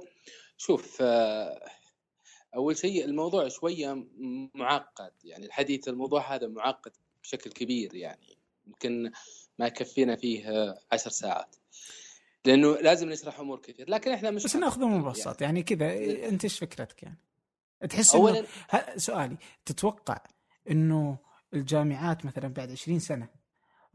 [0.57, 1.69] شوف آه،
[2.55, 4.05] أول شيء الموضوع شوية
[4.55, 6.91] معقد يعني الحديث الموضوع هذا معقد
[7.23, 9.11] بشكل كبير يعني يمكن
[9.59, 11.55] ما يكفينا فيه عشر ساعات
[12.45, 16.43] لأنه لازم نشرح أمور كثير لكن إحنا مش بس ناخذه مبسط يعني, يعني كذا أنت
[16.43, 17.17] إيش فكرتك يعني؟
[17.89, 18.45] تحس اولا
[18.97, 20.17] سؤالي تتوقع
[20.71, 21.17] إنه
[21.53, 23.27] الجامعات مثلا بعد 20 سنة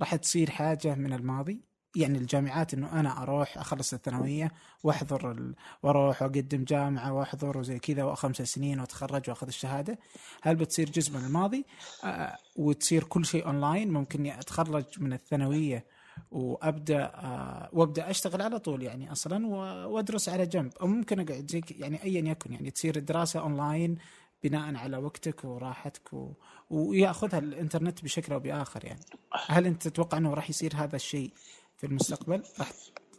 [0.00, 5.54] راح تصير حاجة من الماضي؟ يعني الجامعات إنه أنا أروح أخلص الثانوية وأحضر ال...
[5.82, 9.98] وأروح وأقدم جامعة وأحضر وزي كذا وخمس سنين وأتخرج وأخذ الشهادة؟
[10.42, 11.66] هل بتصير جزء من الماضي؟
[12.04, 15.86] آه وتصير كل شيء أونلاين؟ ممكن أتخرج من الثانوية
[16.30, 19.46] وأبدأ آه وأبدأ أشتغل على طول يعني أصلا
[19.86, 20.72] وأدرس على جنب.
[20.80, 23.98] أو ممكن أقعد زي يعني ايا يكن يعني تصير الدراسه أونلاين
[24.44, 26.32] بناء على وقتك وراحتك و...
[26.70, 29.00] ويأخذها الإنترنت بشكل أو بآخر يعني.
[29.46, 31.32] هل أنت تتوقع إنه راح يصير هذا الشيء
[31.76, 32.72] في المستقبل؟ راح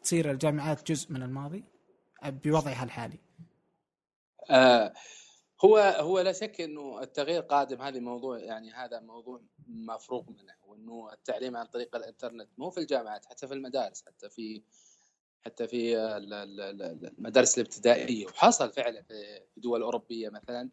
[0.03, 1.63] تصير الجامعات جزء من الماضي؟
[2.25, 3.19] بوضعها الحالي.
[4.49, 4.93] آه
[5.63, 11.13] هو هو لا شك إنه التغيير قادم هذه موضوع يعني هذا موضوع مفروغ منه وإنه
[11.13, 14.63] التعليم عن طريق الإنترنت مو في الجامعات حتى في المدارس حتى في
[15.45, 15.97] حتى في
[17.17, 20.69] المدارس الابتدائية وحصل فعلا في دول أوروبية مثلا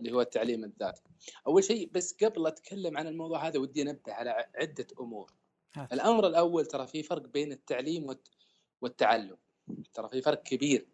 [0.00, 1.02] اللي هو التعليم الذاتي.
[1.46, 5.32] أول شيء بس قبل أتكلم عن الموضوع هذا ودي أنبه على عدة أمور.
[5.92, 8.16] الأمر الأول ترى في فرق بين التعليم
[8.80, 9.36] والتعلم.
[9.94, 10.86] ترى في فرق كبير.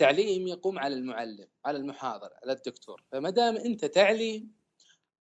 [0.00, 4.52] التعليم يقوم على المعلم، على المحاضر، على الدكتور، فما دام أنت تعليم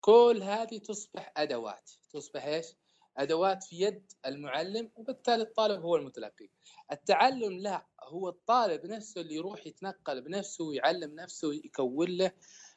[0.01, 2.65] كل هذه تصبح أدوات، تصبح إيش؟
[3.17, 6.49] أدوات في يد المعلم وبالتالي الطالب هو المتلقي.
[6.91, 12.31] التعلم لا هو الطالب نفسه اللي يروح يتنقل بنفسه ويعلم نفسه يكون له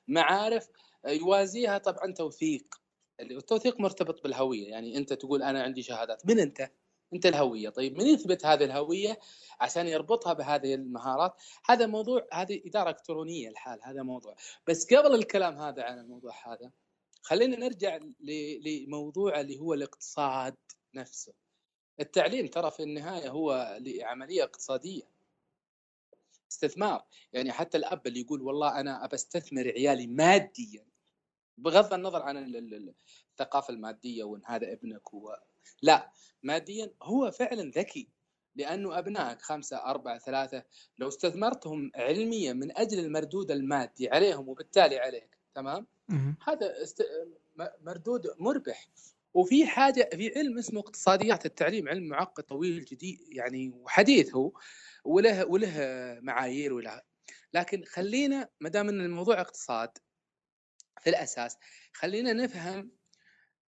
[0.09, 0.69] معارف
[1.07, 2.75] يوازيها طبعا توثيق.
[3.21, 4.69] التوثيق مرتبط بالهوية.
[4.69, 6.27] يعني أنت تقول أنا عندي شهادات.
[6.27, 6.71] من أنت؟
[7.13, 7.69] أنت الهوية.
[7.69, 9.19] طيب من يثبت هذه الهوية
[9.61, 14.37] عشان يربطها بهذه المهارات؟ هذا موضوع هذه إدارة إلكترونية الحال هذا موضوع.
[14.67, 16.71] بس قبل الكلام هذا عن الموضوع هذا
[17.23, 17.99] خلينا نرجع
[18.65, 20.57] لموضوع اللي هو الاقتصاد
[20.95, 21.33] نفسه.
[22.01, 25.03] التعليم ترى في النهاية هو عمليه اقتصادية.
[26.53, 27.05] استثمار.
[27.33, 30.87] يعني حتى الأب اللي يقول والله أنا أبى أستثمر عيالي ماديا
[31.59, 32.37] بغض النظر عن
[33.31, 35.15] الثقافة المادية وإن هذا ابنك
[35.83, 36.11] لا
[36.43, 38.09] ماديا هو فعلا ذكي
[38.57, 40.65] لأنه أبنائك خمسة أربعة ثلاثة
[40.99, 45.87] لو استثمرتهم علميا من أجل المردود المادي عليهم وبالتالي عليك تمام؟
[46.47, 47.03] هذا است...
[47.81, 48.89] مردود مربح.
[49.35, 54.53] وفي حاجة في علم اسمه اقتصاديات التعليم علم معقد طويل جديد يعني وحديث هو
[55.05, 55.75] وله وله
[56.23, 57.03] معايير وله.
[57.55, 59.99] لكن خلينا ما دام إن الموضوع اقتصاد
[61.01, 61.57] في الأساس
[61.93, 62.91] خلينا نفهم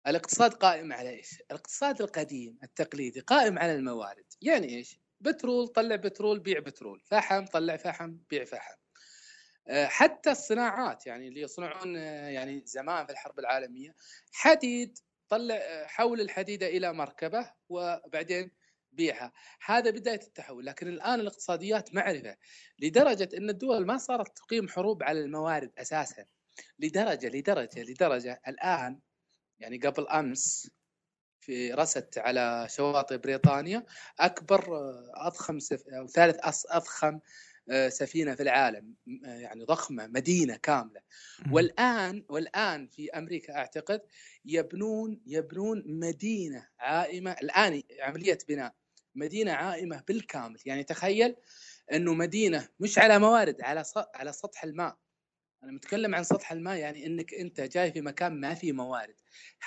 [0.07, 6.39] الاقتصاد قائم على إيش؟ الاقتصاد القديم التقليدي قائم على الموارد، يعني إيش؟ بترول طلع بترول
[6.39, 8.75] بيع بترول، فحم طلع فحم بيع فحم.
[9.69, 13.95] آه، حتى الصناعات يعني اللي يصنعون آه، يعني زمان في الحرب العالمية
[14.33, 18.51] حديد طلع آه، حول الحديده إلى مركبة وبعدين
[18.91, 19.33] بيعها
[19.65, 22.37] هذا بداية التحول لكن الآن الاقتصاديات معرفة
[22.79, 26.25] لدرجة إن الدول ما صارت تقيم حروب على الموارد أساسا
[26.79, 28.99] لدرجة لدرجة لدرجة الآن
[29.59, 30.71] يعني قبل أمس
[31.41, 33.85] في رست على شواطئ بريطانيا
[34.19, 34.65] أكبر
[35.13, 35.87] أضخم سف...
[35.87, 36.37] أو ثالث
[36.69, 37.19] أضخم
[37.69, 41.01] آه، سفينة في العالم يعني ضخمة مدينة كاملة.
[41.51, 44.01] والآن والآن في أمريكا أعتقد
[44.45, 48.75] يبنون يبنون مدينة عائمة الآن عملية بناء
[49.15, 50.59] مدينة عائمة بالكامل.
[50.65, 51.35] يعني تخيل
[51.93, 53.83] إنه مدينة مش على موارد على
[54.15, 54.97] على سطح الماء.
[55.63, 59.15] أنا متكلم عن سطح الماء يعني إنك أنت جاي في مكان ما فيه موارد.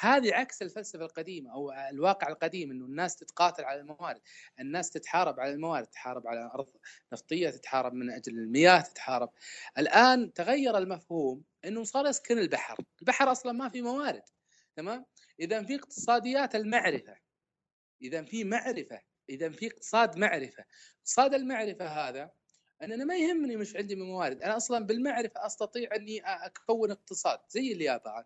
[0.01, 4.21] هذه عكس الفلسفة القديمة أو الواقع القديم إنه الناس تتقاتل على الموارد.
[4.61, 6.71] الناس تتحارب على الموارد تتحارب على أرض
[7.13, 9.31] نفطية تتحارب من أجل المياه تتحارب.
[9.79, 12.77] الآن تغير المفهوم إنه صار يسكن البحر.
[13.01, 14.23] البحر أصلا ما في موارد
[14.77, 15.07] تمام؟
[15.41, 17.17] إذا في اقتصاديات المعرفة
[18.03, 19.01] إذا في معرفة
[19.31, 20.65] إذا في اقتصاد معرفة.
[20.99, 22.31] اقتصاد المعرفة هذا
[22.83, 24.43] ان أنا ما يهمني مش عندي من موارد.
[24.43, 28.25] أنا أصلا بالمعرفة أستطيع أني أكون اقتصاد زي اليابان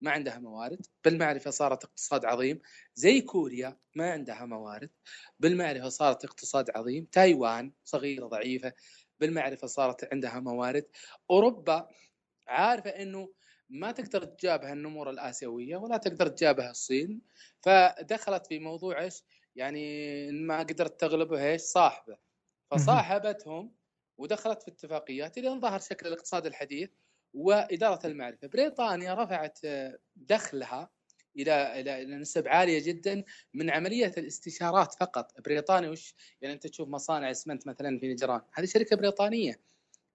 [0.00, 0.86] ما عندها موارد.
[1.04, 2.60] بالمعرفة صارت اقتصاد عظيم.
[2.94, 4.90] زي كوريا ما عندها موارد.
[5.40, 7.04] بالمعرفة صارت اقتصاد عظيم.
[7.04, 8.72] تايوان صغيرة ضعيفة.
[9.20, 10.86] بالمعرفة صارت عندها موارد.
[11.30, 11.88] أوروبا
[12.48, 13.32] عارفة إنه
[13.70, 17.20] ما تقدر تجابه النمور الآسيوية ولا تقدر تجابه الصين.
[17.62, 19.22] فدخلت في موضوع إيش؟
[19.56, 22.16] يعني ما قدرت تغلبه إيش؟ صاحبة.
[22.70, 23.79] فصاحبتهم
[24.20, 26.90] ودخلت في اتفاقيات إلى ظهر شكل الاقتصاد الحديث
[27.34, 29.58] وإدارة المعرفة، بريطانيا رفعت
[30.16, 30.90] دخلها
[31.36, 37.30] إلى إلى نسب عالية جدا من عملية الاستشارات فقط، بريطانيا وش؟ يعني أنت تشوف مصانع
[37.30, 39.60] اسمنت مثلا في نجران، هذه شركة بريطانية.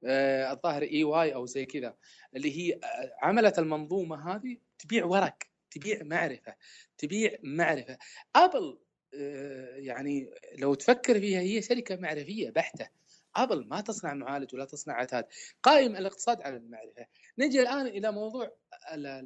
[0.06, 1.96] آه الظاهر EY أو زي كذا.
[2.36, 5.38] اللي هي آه، عملت المنظومة هذه تبيع ورق،
[5.72, 6.56] تبيع معرفة،
[6.98, 7.98] تبيع معرفة،
[8.36, 8.78] أبل
[9.14, 12.90] آه يعني لو تفكر فيها هي شركة معرفية بحتة.
[13.36, 15.26] أبل ما تصنع معالج ولا تصنع عتاد.
[15.64, 17.06] قائم الاقتصاد على المعرفة.
[17.38, 18.58] نجي الآن إلى موضوع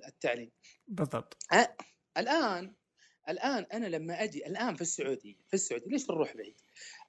[0.07, 0.51] التعليم.
[0.87, 1.37] بالضبط.
[2.17, 2.73] الآن
[3.29, 6.61] الآن أنا لما أجي الآن في السعودية في السعودية ليش نروح بعيد؟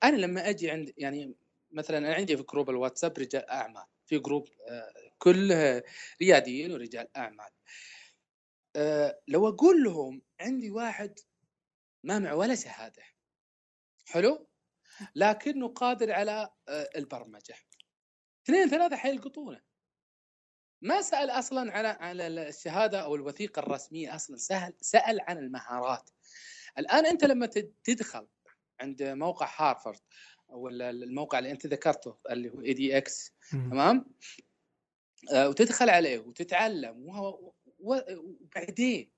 [0.02, 1.34] أنا لما أجي عند يعني
[1.72, 5.82] مثلا أنا عندي في جروب الواتساب رجال أعمال في جروب آه، كله
[6.22, 7.50] رياديين ورجال أعمال.
[8.76, 11.18] آه، لو أقول لهم عندي واحد
[12.04, 13.02] ما معه ولا شهادة
[14.06, 14.49] حلو؟
[15.14, 17.54] لكنه قادر على آه، البرمجة.
[18.44, 19.60] اثنين ثلاثة حيلقطونه.
[20.82, 26.10] ما سأل أصلا على على الشهادة أو الوثيقة الرسمية أصلا سهل سأل عن المهارات.
[26.78, 27.46] الآن أنت لما
[27.84, 28.28] تدخل
[28.80, 30.00] عند موقع هارفرد
[30.50, 34.04] أو الموقع اللي أنت ذكرته اللي هو اي دي إكس تمام؟
[35.32, 37.04] آه، وتدخل عليه وتتعلم
[37.78, 39.10] وبعدين؟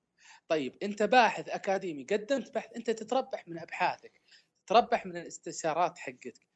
[0.47, 4.21] طيب أنت باحث أكاديمي قدمت بحث أنت تتربح من أبحاثك.
[4.67, 6.47] تربح من الاستشارات حقتك.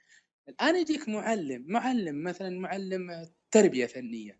[0.49, 4.39] الآن يجيك معلم معلم مثلا معلم تربية فنية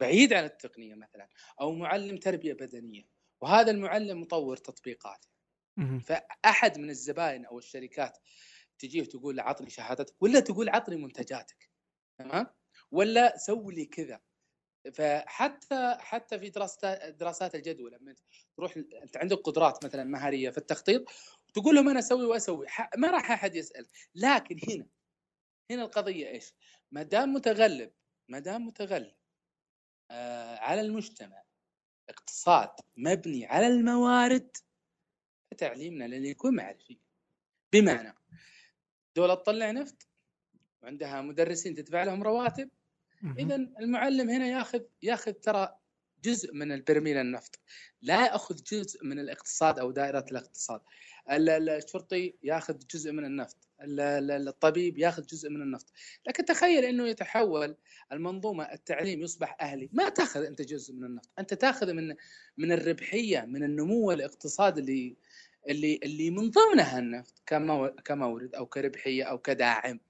[0.00, 1.28] بعيد عن التقنية مثلا
[1.60, 3.04] أو معلم تربية بدنية
[3.40, 5.24] وهذا المعلم مطور تطبيقات
[6.00, 8.18] فأحد من الزباين أو الشركات
[8.78, 11.70] تجيه تقول له عطني شهادتك ولا تقول عطني منتجاتك.
[12.18, 12.46] تمام؟
[12.90, 14.20] ولا سوي لي كذا.
[14.94, 18.14] فحتى حتى في دراسات دراسات الجدوى لما
[18.56, 21.04] تروح أنت عندك قدرات مثلا مهارية في التخطيط
[21.54, 23.86] تقول لهم أنا أسوي وأسوي ما راح أحد يسأل.
[24.14, 24.86] لكن هنا
[25.70, 26.54] هنا القضية إيش؟
[26.92, 27.92] ما دام متغلب
[28.28, 29.14] ما دام متغلب
[30.10, 31.42] آه على المجتمع
[32.08, 34.56] اقتصاد مبني على الموارد
[35.50, 36.98] فتعليمنا لن يكون معرفي
[37.72, 38.14] بمعنى
[39.16, 40.08] دولة تطلع نفط
[40.82, 42.70] وعندها مدرسين تدفع لهم رواتب
[43.38, 45.77] اذا المعلم هنا ياخذ ياخذ ترى
[46.24, 47.58] جزء من البرميل النفط.
[48.02, 50.80] لا ياخذ جزء من الاقتصاد أو دائرة الاقتصاد.
[51.30, 53.56] الشرطي ياخذ جزء من النفط.
[53.80, 55.92] الطبيب ياخذ جزء من النفط.
[56.26, 57.76] لكن تخيل إنه يتحول
[58.12, 59.88] المنظومة التعليم يصبح أهلي.
[59.92, 61.30] ما تأخذ أنت جزء من النفط.
[61.38, 62.14] أنت تأخذ من
[62.56, 65.16] من الربحية من النمو الاقتصادي اللي
[65.68, 67.42] اللي اللي من ضمنها النفط
[68.04, 70.00] كمورد أو كربحية أو كداعم.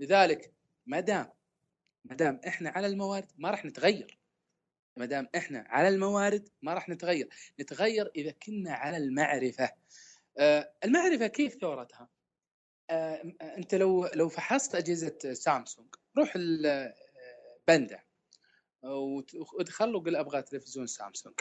[0.00, 0.52] لذلك
[0.86, 1.28] ما دام
[2.04, 4.17] ما دام إحنا على الموارد ما راح نتغير.
[4.98, 7.28] ما دام إحنا على الموارد ما راح نتغير.
[7.60, 9.70] نتغير إذا كنا على المعرفة.
[10.38, 12.08] آه، المعرفة كيف ثورتها؟
[12.90, 18.02] آه، أنت لو لو فحصت أجهزة سامسونج روح البندا
[19.52, 21.34] وادخل وقل أبغى تلفزيون سامسونج.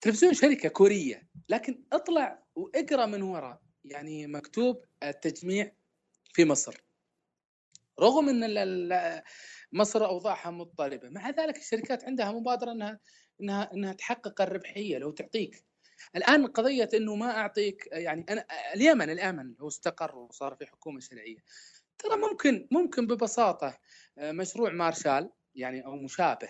[0.00, 3.60] تلفزيون شركة كورية لكن اطلع وإقرأ من وراء.
[3.84, 5.72] يعني مكتوب التجميع
[6.32, 6.85] في مصر.
[8.00, 9.22] رغم إن
[9.72, 13.00] مصر أوضاعها مضطربه مع ذلك الشركات عندها مبادرة إنها
[13.40, 15.64] إنها إنها تحقق الربحية لو تعطيك.
[16.16, 21.36] الآن قضية إنه ما أعطيك يعني أنا اليمن اليمن لو استقر وصار في حكومة شرعية.
[21.98, 23.78] ترى ممكن ممكن ببساطة
[24.18, 26.48] آه، مشروع مارشال يعني أو مشابه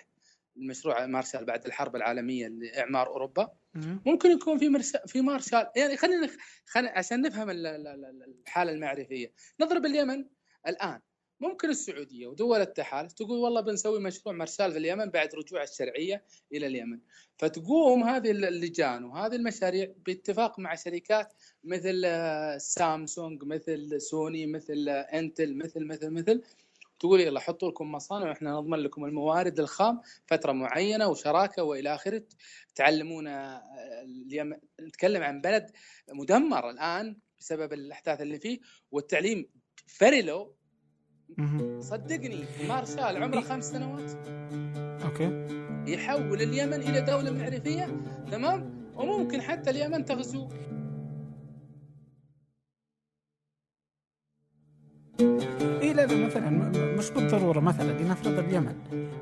[0.56, 3.48] المشروع مارشال بعد الحرب العالمية لإعمار أوروبا
[4.06, 5.70] ممكن يكون في في مارشال.
[5.76, 6.28] يعني خلينا
[6.66, 9.32] خلينا عشان نفهم الحالة المعرفية.
[9.60, 10.24] نضرب اليمن
[10.66, 11.00] الآن.
[11.40, 16.66] ممكن السعودية ودول التحالف تقول والله بنسوي مشروع مرسال في اليمن بعد رجوع الشرعية إلى
[16.66, 17.00] اليمن.
[17.38, 21.32] فتقوم هذه اللجان وهذه المشاريع باتفاق مع شركات
[21.64, 26.42] مثل آه، سامسونج مثل سوني مثل إنتل مثل مثل مثل.
[27.00, 32.22] تقول يلا حطوا لكم مصانع وإحنا نضمن لكم الموارد الخام فترة معينة وشراكة وإلى آخره.
[32.74, 33.62] تعلمون آه،
[34.02, 35.70] اليمن نتكلم عن بلد
[36.12, 39.48] مدمر الآن بسبب الأحداث اللي فيه والتعليم
[39.86, 40.56] فريلو
[41.80, 44.10] صدقني مارشال عمره خمس سنوات.
[45.04, 45.46] أوكي.
[45.92, 47.88] يحول اليمن إلى دولة معرفية
[48.30, 50.48] تمام؟ وممكن حتى اليمن تغزو.
[55.96, 56.50] لا مثلا
[56.98, 58.76] مش بالضرورة مثلا لنفرض اليمن.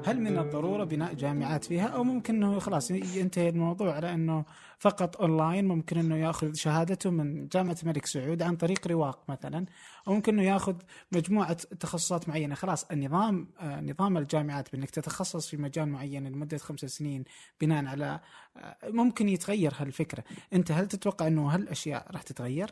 [0.05, 4.45] هل من الضرورة بناء جامعات فيها؟ أو ممكن إنه خلاص ينتهي الموضوع على إنه
[4.79, 9.67] فقط أونلاين ممكن إنه يأخذ شهادته من جامعة الملك سعود عن طريق رواق مثلا.
[10.09, 10.75] أو ممكن إنه يأخذ
[11.13, 12.55] مجموعة تخصصات معينة.
[12.55, 17.25] خلاص النظام نظام الجامعات بإنك تتخصص في مجال معين لمدة خمس سنين
[17.61, 18.21] بناء على
[18.57, 20.25] آه، ممكن يتغير هالفكرة.
[20.53, 22.71] أنت هل تتوقع إنه هالأشياء راح تتغير؟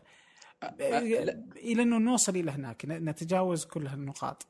[0.63, 4.47] إلى أنه نوصل إلى هناك نتجاوز كل هالنقاط.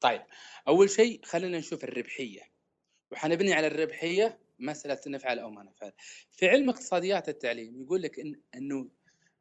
[0.00, 0.22] طيب
[0.68, 2.42] أول شيء خلينا نشوف الربحية.
[3.10, 5.92] وحنبني على الربحية مسألة نفعل أو ما نفعل.
[6.30, 8.88] في علم اقتصاديات التعليم يقول لك إن إنه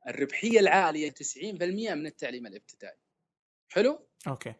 [0.07, 2.99] الربحية العالية 90% من التعليم الابتدائي.
[3.69, 4.53] حلو؟ أوكي.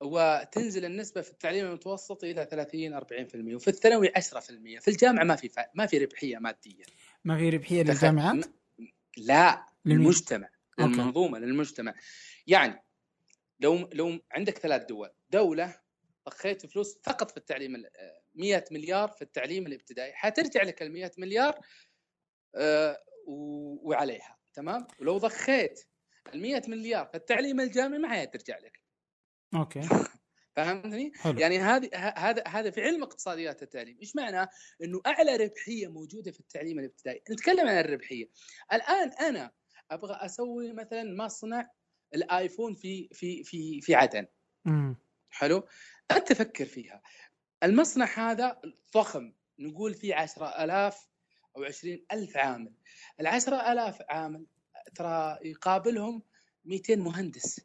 [0.00, 5.50] وتنزل النسبة في التعليم المتوسط إلى 30 40% وفي الثانوي 10% في الجامعة ما في
[5.74, 6.84] ما في ربحية مادية.
[7.24, 8.44] ما في ربحية للجامعات؟
[9.16, 9.66] لا.
[9.84, 11.94] للمجتمع للمنظومة للمجتمع
[12.46, 12.84] يعني
[13.60, 15.80] لو لو عندك ثلاث دول دولة
[16.28, 17.84] ضخيت فلوس فقط في التعليم
[18.34, 21.60] 100 مليار في التعليم الابتدائي حترجع لك ال 100 مليار
[22.54, 23.04] آه،.
[23.26, 25.80] وعليها تمام ولو ضخيت
[26.34, 28.80] ال 100 مليار في التعليم الجامعي ما حترجع لك
[29.54, 29.80] أوكي
[30.56, 34.48] فهمتني؟ حلو يعني هذه هذا هذا في علم اقتصاديات التعليم، إيش معناه؟
[34.82, 38.26] إنه أعلى ربحية موجودة في التعليم الابتدائي، نتكلم عن الربحية.
[38.72, 39.50] الآن أنا
[39.90, 41.70] أبغى أسوي مثلا مصنع
[42.14, 44.26] الآيفون في في في في عدن،
[44.64, 44.96] مم.
[45.30, 45.68] حلو؟
[46.10, 47.02] أنت فكر فيها.
[47.62, 48.60] المصنع هذا
[48.94, 51.08] ضخم نقول فيه 10000
[51.56, 52.74] أو 20000 عامل.
[53.20, 54.46] ال 10000 عامل
[54.94, 56.22] ترى يقابلهم
[56.64, 57.60] 200 مهندس.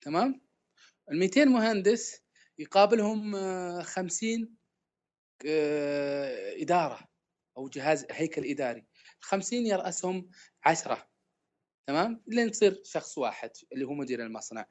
[0.00, 0.40] تمام؟
[1.10, 2.22] ال 200 مهندس
[2.58, 4.56] يقابلهم آه، 50
[5.46, 7.08] آه، إدارة
[7.56, 8.84] أو جهاز هيكل إداري
[9.20, 10.30] 50 يرأسهم
[10.68, 11.08] 10
[11.86, 14.66] تمام لين تصير شخص واحد اللي هو مدير المصنع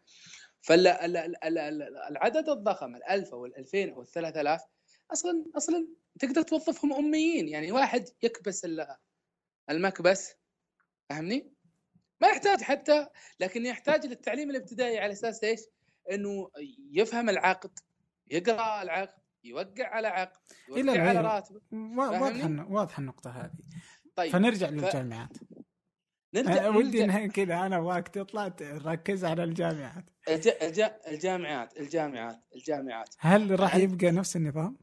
[0.61, 4.61] فالعدد الضخم ال1000 أو ال2000 أو ال3000
[5.11, 5.87] أصلا أصلا
[6.19, 8.95] تقدر توظفهم أميين يعني واحد يكبس ال-
[9.69, 10.33] المكبس
[11.09, 11.53] فاهمني؟
[12.21, 13.07] ما يحتاج حتى
[13.39, 15.59] لكن يحتاج للتعليم الابتدائي على أساس إيش؟
[16.11, 16.49] إنه
[16.91, 17.79] يفهم العقد
[18.31, 20.37] يقرأ العقد يوقع على عقد
[20.69, 21.21] يوقع على إلا.
[21.21, 23.51] راتب وا- واضحه فاهمني؟ الن- واضحه النقطة هذه
[24.15, 25.37] طيب فنرجع للجامعات
[26.41, 30.05] نرجع أنا ودي إنها كذا أنا أبغاك تطلع تركز على الجامعات.
[30.29, 30.47] الج...
[30.61, 30.81] الج...
[31.07, 33.15] الجامعات الجامعات الجامعات.
[33.19, 34.77] هل راح عن- يبقى نفس النظام؟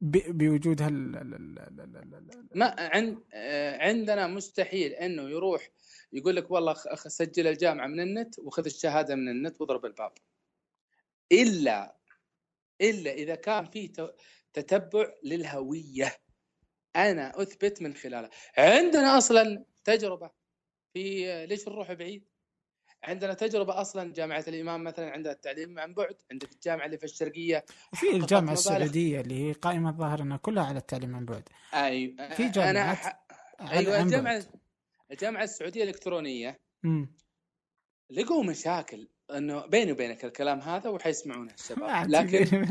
[0.00, 5.22] ب- بوجود هال ال- ال- ال- ال- ال- ال- ما عند آه، عندنا مستحيل إنه
[5.22, 5.70] يروح
[6.12, 10.12] يقول لك والله سجل الجامعة من النت وخذ الشهادة من النت واضرب الباب.
[11.32, 11.96] إلا
[12.80, 14.14] إلا إذا كان في ت-
[14.52, 16.16] تتبع للهوية.
[16.96, 20.30] أنا أثبت من خلالها عندنا أصلا تجربة
[20.92, 22.24] في ليش نروح بعيد
[23.04, 27.64] عندنا تجربة أصلا جامعة الإمام مثلا عندها التعليم عن بعد عندك الجامعة اللي في الشرقية
[27.94, 28.52] في الجامعة.
[28.52, 32.96] السعودية اللي هي قائمة الظاهر إنها كلها على التعليم عن بعد أيوه في أنا جامعات
[32.96, 33.24] ح...
[33.60, 34.42] أيوه الجامعة.
[35.10, 37.14] الجامعة السعودية الإلكترونية مم.
[38.10, 42.10] لقوا مشاكل إنه بيني وبينك الكلام هذا وحيسمعونه الشباب.
[42.10, 42.68] لكن.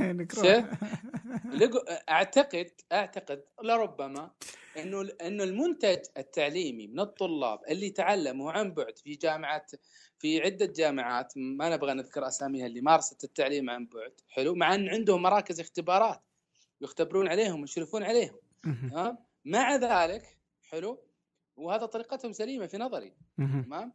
[1.53, 4.31] لقوا اعتقد أعتقد لربما
[4.77, 9.65] إنه إنه المنتج التعليمي من الطلاب اللي تعلموا عن بعد في جامعه
[10.19, 14.13] في عدة جامعات ما نبغى نذكر أساميها اللي مارست التعليم عن بعد.
[14.29, 16.21] حلو؟ مع إن عندهم مراكز اختبارات
[16.81, 18.35] يختبرون عليهم ويشرفون عليهم.
[18.63, 21.03] تمام؟ مع ذلك حلو؟
[21.55, 23.13] وهذا طريقتهم سليمة في نظري.
[23.37, 23.93] تمام؟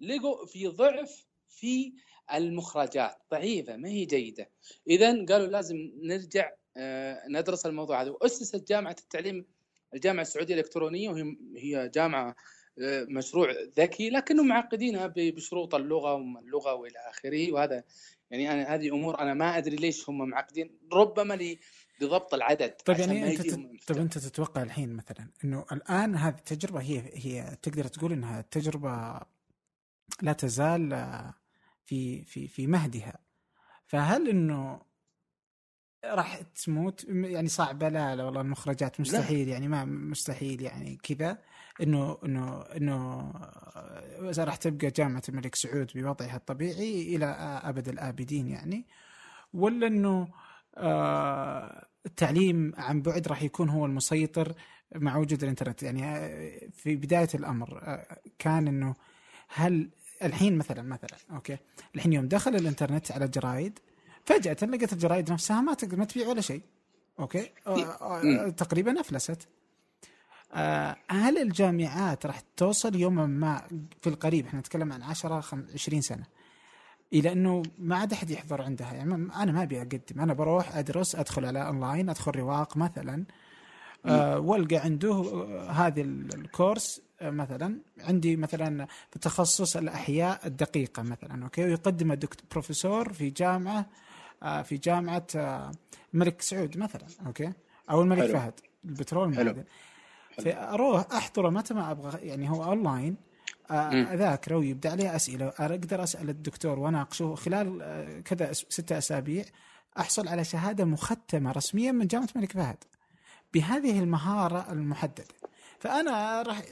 [0.00, 1.92] لقوا في ضعف في
[2.34, 3.16] المخرجات.
[3.32, 4.50] ضعيفة ما هي جيدة.
[4.88, 8.10] اذا قالوا لازم نرجع آه، ندرس الموضوع هذا.
[8.10, 9.44] وأسست جامعة التعليم
[9.94, 12.36] الجامعة السعودية الإلكترونية وهي هي جامعة
[12.82, 13.48] آه، مشروع
[13.78, 17.52] ذكي لكنهم معقدينها بشروط اللغة وما اللغة وإلى آخره.
[17.52, 17.84] وهذا
[18.30, 20.78] يعني أنا هذه أمور أنا ما أدري ليش هم معقدين.
[20.92, 21.58] ربما لي-
[22.00, 23.60] لضبط العدد طيب يعني أنت تت...
[23.88, 29.20] طيب أنت تتوقع الحين مثلا إنه الآن هذه التجربة هي هي تقدر تقول إنها تجربة
[30.22, 31.34] لا تزال آه،
[31.86, 33.18] في في في مهدها.
[33.86, 34.80] فهل إنه
[36.04, 37.88] راح تموت؟ يعني صعبة.
[37.88, 41.38] لا لا والله المخرجات مستحيل يعني ما مستحيل يعني كذا.
[41.82, 43.32] إنه إنه إنه
[44.38, 47.26] راح تبقى جامعة الملك سعود بوضعها الطبيعي إلى
[47.64, 48.86] أبد الآبدين يعني.
[49.52, 50.28] ولا إنه
[50.76, 54.54] آه، التعليم عن بعد راح يكون هو المسيطر
[54.94, 58.94] مع وجود الإنترنت؟ يعني آه، في بداية الأمر آه، كان إنه
[59.48, 59.90] هل
[60.22, 61.56] الحين مثلا مثلا أوكي.
[61.94, 63.78] الحين يوم دخل الإنترنت على الجرايد
[64.24, 66.62] فجأة لقيت الجرايد نفسها ما تقدر ما تبيع ولا شيء.
[67.20, 67.50] أوكي.
[68.56, 69.48] تقريبا أفلست.
[70.52, 73.62] آه، هل الجامعات راح توصل يوما ما
[74.02, 76.24] في القريب إحنا نتكلم عن 10 خم- 20 سنة
[77.12, 81.14] إلى إنه ما عاد أحد يحضر عندها؟ يعني أنا ما أبي أقدم أنا بروح أدرس
[81.16, 83.24] أدخل على أونلاين أدخل رواق مثلا.
[84.06, 85.12] آه وألقى عنده
[85.70, 93.12] هذه ال- الكورس مثلا عندي مثلا في تخصص الأحياء الدقيقة مثلا أوكي؟ ويقدم الدكتور بروفيسور
[93.12, 93.86] في جامعة
[94.42, 95.72] آه في جامعة آه
[96.14, 97.52] الملك سعود مثلا أوكي؟
[97.90, 98.32] أو الملك حلو.
[98.32, 98.54] فهد
[98.84, 99.38] البترول.
[99.38, 99.64] المعدن
[100.44, 103.16] فأروح أحضره متى ما أبغى يعني هو أونلاين
[103.70, 103.92] آه،.
[103.92, 105.52] أذاكره ويبدأ عليه أسئلة.
[105.58, 109.44] أقدر أسأل الدكتور وأناقشه خلال كذا ستة أسابيع
[109.98, 112.76] أحصل على شهادة مختمة رسميا من جامعة الملك فهد.
[113.54, 115.45] بهذه المهارة المحددة.
[115.78, 116.62] فأنا راح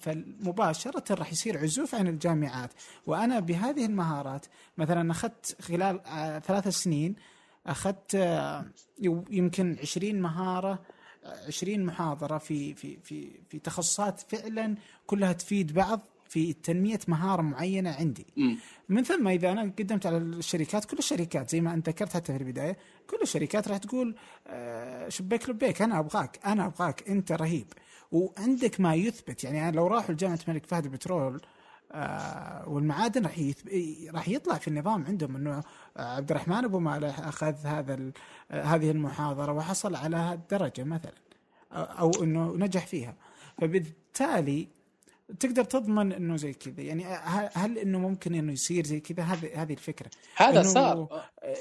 [0.00, 2.70] فمباشرة راح يصير عزوف عن الجامعات.
[3.06, 4.46] وأنا بهذه المهارات
[4.78, 7.16] مثلا أخذت خلال آه، ثلاث سنين
[7.66, 8.64] أخذت آه،
[9.30, 10.78] يمكن 20 مهارة
[11.46, 14.74] 20 محاضرة في في في في تخصصات فعلا
[15.06, 18.26] كلها تفيد بعض في تنمية مهارة معينة عندي.
[18.36, 18.58] مم.
[18.88, 22.38] من ثم إذا أنا قدمت على الشركات كل الشركات زي ما أنت ذكرت حتى في
[22.38, 22.76] البداية
[23.10, 24.14] كل الشركات راح تقول
[24.46, 27.66] آه، شبيك لبيك أنا أبغاك أنا أبغاك أنت رهيب.
[28.12, 31.40] وعندك ما يثبت يعني لو راحوا لجامعة الملك فهد البترول
[31.92, 33.34] آه والمعادن راح.
[34.14, 35.62] راح يطلع في النظام عندهم إنه
[35.96, 38.10] عبد الرحمن أبو مالح أخذ هذا
[38.50, 41.12] هذه المحاضرة وحصل على هالدرجه مثلا
[41.72, 43.14] أو إنه نجح فيها
[43.60, 44.68] فبالتالي
[45.40, 47.04] تقدر تضمن إنه زي كذا يعني
[47.54, 51.06] هل إنه ممكن إنه يصير زي كذا هذه هذه الفكرة هذا صار.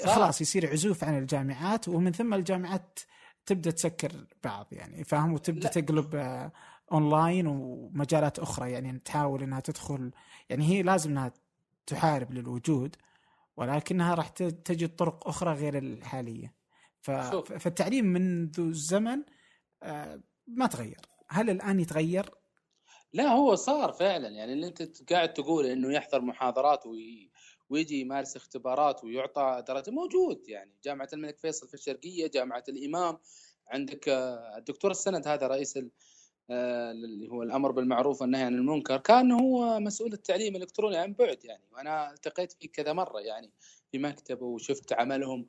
[0.04, 3.00] صار خلاص يصير عزوف عن الجامعات ومن ثم الجامعات
[3.46, 4.12] تبدأ تسكر
[4.44, 6.52] بعض يعني فاهم؟ وتبدأ تقلب آه،
[6.92, 10.12] اونلاين ومجالات أخرى يعني تحاول إنها تدخل
[10.50, 11.34] يعني هي لازم إنها
[11.88, 12.96] تحارب للوجود
[13.58, 16.54] ولكنها راح تجد طرق أخرى غير الحالية.
[17.02, 17.12] ف...
[17.12, 19.24] فالتعليم منذ زمن
[19.84, 21.02] آه، ما تغير.
[21.30, 22.30] هل الآن يتغير؟
[23.14, 24.28] لا هو صار فعلا.
[24.28, 27.32] يعني اللي أنت قاعد تقول إنه يحضر محاضرات وي...
[27.70, 29.92] ويجي يمارس اختبارات ويعطى درجة.
[29.92, 30.72] موجود يعني.
[30.84, 33.18] جامعة الملك فيصل في الشرقية جامعة الإمام.
[33.68, 35.78] عندك آه، الدكتور السند هذا رئيس
[36.50, 41.46] آه، اللي هو الأمر بالمعروف والنهي عن المنكر كان هو مسؤول التعليم الإلكتروني عن بعد
[41.46, 41.64] يعني.
[41.72, 43.52] وأنا التقيت فيه كذا مرة يعني
[43.92, 45.48] في مكتبه وشفت عملهم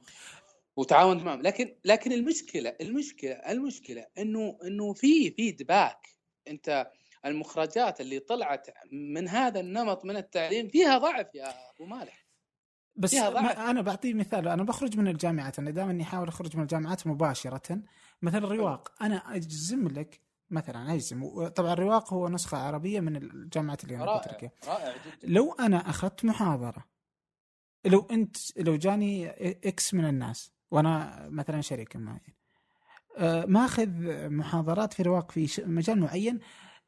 [0.77, 1.43] وتعاونت معهم.
[1.43, 6.09] لكن لكن المشكلة المشكلة المشكلة إنه إنه في فيدباك.
[6.49, 6.91] أنت
[7.27, 12.27] المخرجات اللي طلعت من هذا النمط من التعليم فيها ضعف يا أبو مالح.
[12.97, 17.81] بس أنا بعطيه مثال أنا بخرج من الجامعات أنا دائما أحاول أخرج من الجامعات مباشرة.
[18.23, 20.21] مثلا الرواق أنا أجزم لك
[20.51, 25.29] مثلا أجزم طبعا الرواق هو نسخة عربية من الجامعات اللي أنا رائع, رائع جدا.
[25.35, 26.85] لو أنا أخذت محاضرة
[27.85, 29.31] لو أنت لو جاني
[29.69, 32.37] إكس من الناس وأنا مثلا شركه معين
[33.19, 33.89] آه، ماخذ
[34.29, 36.41] محاضرات في رواق في مجال معين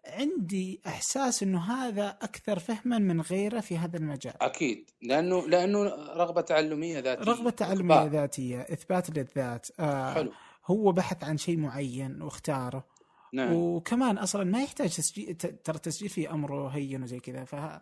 [0.09, 4.43] عندي إحساس إنه هذا أكثر فهما من غيره في هذا المجال.
[4.43, 4.91] أكيد.
[5.03, 5.85] لأنه لأنه
[6.17, 7.25] رغبة تعلمية ذاتية.
[7.25, 8.13] رغبة تعلمية إثبات.
[8.13, 9.67] ذاتية إثبات للذات.
[9.81, 10.33] آه حلو.
[10.67, 12.85] هو بحث عن شيء معين واختاره.
[13.33, 13.53] نعم.
[13.53, 17.45] وكمان أصلا ما يحتاج تسجيل ترى التسجيل فيه أمره هين وزي كذا.
[17.45, 17.81] فه...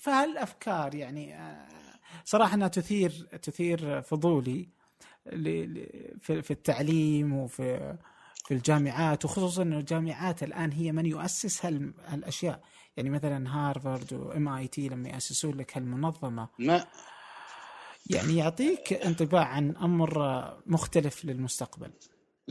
[0.00, 1.68] فهالأفكار يعني آه،
[2.24, 3.10] صراحة أنها تثير
[3.42, 4.68] تثير فضولي
[6.20, 7.96] في التعليم وفي
[8.50, 11.66] في الجامعات وخصوصا إنه الجامعات الآن هي من يؤسس
[12.06, 12.60] هالاشياء
[12.96, 16.86] يعني مثلا هارفارد و MIT لما يأسسون لك هالمنظمه ما
[18.06, 20.12] يعني يعطيك انطباع عن أمر
[20.66, 21.90] مختلف للمستقبل.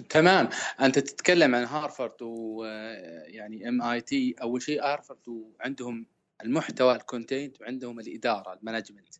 [0.09, 0.49] تمام.
[0.81, 6.05] أنت تتكلم عن هارفارد ويعني MIT أول شيء هارفارد وعندهم
[6.43, 9.15] المحتوى ال content وعندهم الإدارة ال management.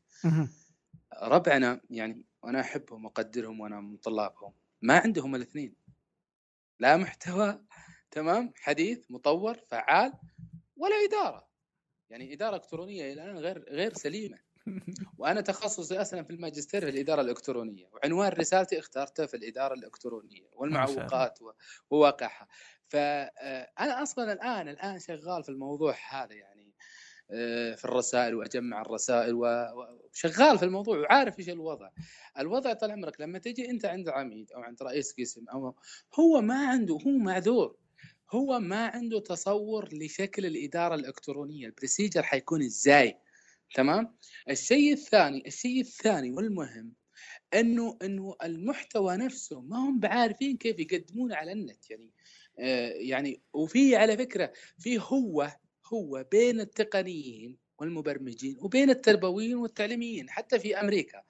[1.22, 4.52] ربعنا يعني وأنا أحبهم وأقدرهم وأنا من طلابهم.
[4.82, 5.89] ما عندهم الاثنين.
[6.80, 7.62] لا محتوى
[8.12, 10.14] تمام حديث مطور فعال
[10.76, 11.50] ولا إدارة.
[12.10, 14.40] يعني إدارة إلكترونية الآن غير غير سليمة.
[15.18, 17.88] وأنا تخصصي أصلا في الماجستير في الإدارة الإلكترونية.
[17.88, 21.40] وعنوان رسالتي اخترته في الإدارة الإلكترونية والمعوقات
[21.90, 22.48] وواقعها.
[22.88, 26.59] فانا أصلا الآن الآن شغال في الموضوع هذا يعني.
[26.59, 26.59] آه،
[27.76, 31.90] في الرسائل وأجمع الرسائل وشغال في الموضوع وعارف إيش الوضع.
[32.40, 35.76] الوضع طال عمرك لما تجي أنت عند عميد أو عند رئيس قسم أو
[36.20, 37.76] هو ما عنده هو معذور.
[38.32, 41.66] هو ما عنده تصور لشكل الإدارة الإلكترونية.
[41.66, 43.18] البروسيجر حيكون إزاي؟
[43.76, 44.16] تمام؟
[44.50, 46.94] الشيء الثاني الشيء الثاني والمهم
[47.54, 51.90] إنه إنه المحتوى نفسه ما هم بعارفين كيف يقدمونه على النت.
[51.90, 52.12] يعني
[52.60, 55.52] آه يعني وفي على فكرة في هو
[55.94, 61.24] هو بين التقنيين والمبرمجين وبين التربويين والتعليميين حتى في أمريكا.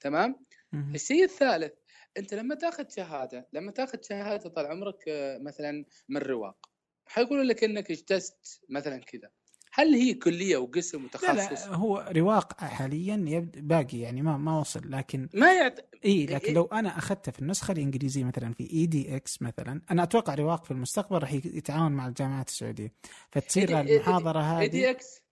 [0.00, 0.46] تمام؟
[0.94, 1.72] الشيء الثالث
[2.16, 6.70] أنت لما تأخذ شهادة لما تأخذ شهادة طال عمرك آه، مثلا من رواق
[7.06, 9.30] حيقولوا لك إنك اجتزت مثلا كذا.
[9.78, 14.60] هل هي كلية وقسم وتخصص؟ لا, لا هو رواق حاليا يبد باقي يعني ما ما
[14.60, 15.80] وصل لكن ما يعت...
[16.04, 20.64] إي لكن لو أنا أخذته في النسخة الإنجليزية مثلا في edX مثلا أنا أتوقع رواق
[20.64, 22.92] في المستقبل راح يتعاون مع الجامعات السعودية.
[23.30, 25.22] فتصير المحاضرة هذه edX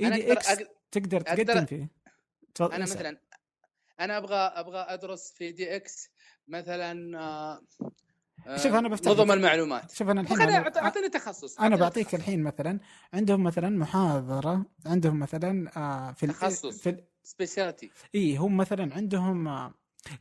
[0.00, 0.48] edX
[0.90, 1.90] تقدر تقدم فيه.
[2.60, 3.18] أنا مثلا
[4.00, 6.10] أنا أبغى أبغى أدرس في edX
[6.48, 7.62] مثلا آه
[8.56, 9.92] شوف أنا بفتح نظم المعلومات.
[9.92, 10.40] شوف أنا الحين
[10.76, 12.80] أعطيني تخصص أنا بعطيك الحين مثلا
[13.12, 19.74] عندهم مثلا محاضرة عندهم مثلا آه، في تخصص في speciality إي هم مثلا عندهم آه،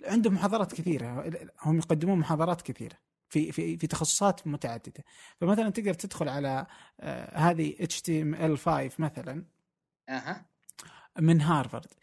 [0.05, 1.31] عندهم محاضرات كثيرة.
[1.61, 2.95] هم يقدمون محاضرات كثيرة
[3.29, 5.03] في في في تخصصات متعددة.
[5.41, 6.65] فمثلا تقدر تدخل على
[6.99, 9.45] آه، هذه HTML 5 مثلا
[10.09, 10.45] أها.
[11.19, 11.93] من هارفارد.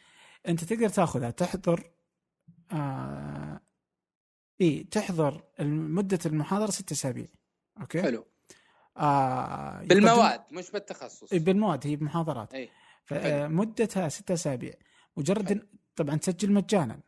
[0.48, 1.90] أنت تقدر تاخذها تحضر
[2.72, 3.60] آه
[4.60, 7.26] إي تحضر مدة المحاضرة ست أسابيع.
[7.80, 8.26] أوكي؟ حلو.
[8.96, 11.34] آه بالمواد مش بالتخصص.
[11.34, 12.68] بالمواد هي بمحاضرات إي
[13.04, 14.72] فمدتها ست أسابيع.
[15.16, 15.60] مجرد حلو.
[15.96, 17.00] طبعا تسجل مجانا.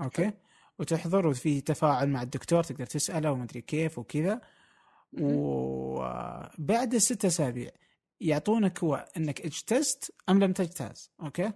[0.00, 0.32] أوكي؟ حلو.
[0.78, 4.40] وتحضر وفي تفاعل مع الدكتور تقدر تسأله ومدري كيف وكذا.
[5.20, 7.70] وبعد الست أسابيع
[8.20, 11.10] يعطونك هو إنك اجتزت أم لم تجتاز.
[11.20, 11.52] أوكي؟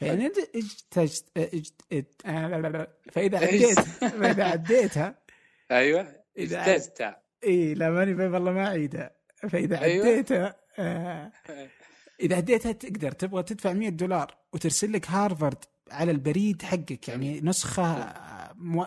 [0.00, 5.18] فإن انت اجتزت اجت- آه، فإذا عديت فإذا عديتها
[5.70, 6.14] أيوه.
[6.38, 9.10] اجتزتها إي لا ماني والله ما أعيدها.
[9.48, 10.06] فإذا أيوة.
[10.06, 11.32] عديتها آه
[12.20, 13.12] إذا عديتها تقدر.
[13.12, 18.86] تبغى تدفع 100 دولار وترسل لك هارفارد على البريد حقك يعني نسخة آه، مو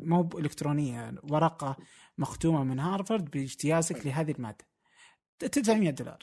[0.00, 1.76] مو إلكترونية ورقة
[2.18, 4.64] مختومة من هارفارد بإجتيازك لهذه المادة.
[5.38, 6.18] تدفع 100 دولار.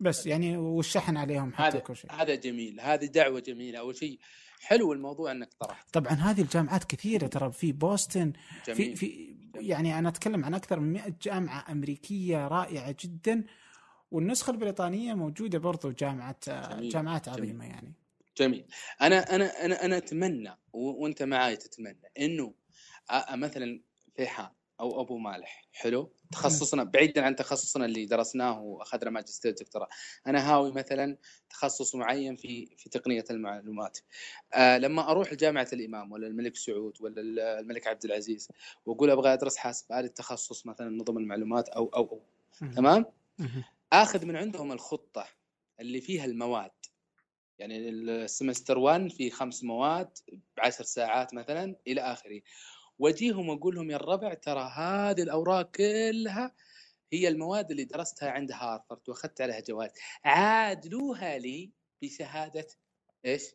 [0.00, 2.12] بس يعني والشحن عليهم حتى هذا كل شيء.
[2.12, 3.78] هذا جميل هذه دعوة جميلة.
[3.78, 4.18] أول شيء
[4.60, 5.92] حلو الموضوع إنك طرحت.
[5.92, 8.32] طبعا هذه الجامعات كثيرة ترى في بوسطن
[8.64, 8.96] في جميل.
[8.96, 13.44] في يعني أنا أتكلم عن أكثر من 100 جامعة أمريكية رائعة جدا
[14.10, 17.40] والنسخة البريطانية موجودة برضو جامعه جميل، جامعات جميل.
[17.40, 17.92] عظيمة يعني.
[18.38, 18.66] جميل.
[19.02, 22.54] أنا أنا أنا أنا أتمنى وأنت معاي تتمنى إنه
[23.34, 23.80] مثلا
[24.16, 24.50] فيحان
[24.80, 25.66] أو أبو مالح.
[25.72, 29.88] حلو؟ تخصصنا بعيدا عن تخصصنا اللي درسناه وأخذنا ماجستير دكتوراه
[30.26, 31.16] أنا هاوي مثلا
[31.50, 33.98] تخصص معين في في تقنية المعلومات.
[34.54, 38.48] آه لما أروح لجامعة الإمام ولا الملك سعود ولا ال- الملك عبد العزيز
[38.86, 42.20] وأقول أبغى أدرس حاسب آلي التخصص مثلا نظم المعلومات أو أو أو.
[42.76, 43.04] تمام.
[43.92, 45.26] آخذ من عندهم الخطة
[45.80, 46.70] اللي فيها المواد.
[47.58, 50.18] يعني السمستر 1 في خمس مواد
[50.56, 52.40] بعشر ساعات مثلا إلى آخره.
[52.98, 56.54] واجيهم وأقول لهم يا الربع ترى هذه الأوراق كلها
[57.12, 59.92] هي المواد اللي درستها عند هارفرد وأخذت عليها جوائز
[60.24, 61.72] عادلوها لي
[62.02, 62.66] بشهادة
[63.24, 63.54] إيش؟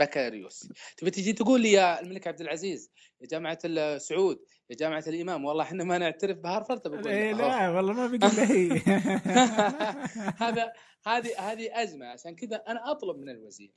[0.00, 5.44] بكالوريوس تبي تجي تقول لي يا الملك عبد العزيز يا جامعة السعود يا جامعة الإمام
[5.44, 7.32] والله إحنا ما نعترف بهارفرد بقول إيه.
[7.32, 8.68] لا والله ما بقول هي
[10.44, 10.72] هذا
[11.06, 13.72] هذه هذه أزمة عشان كذا أنا أطلب من الوزير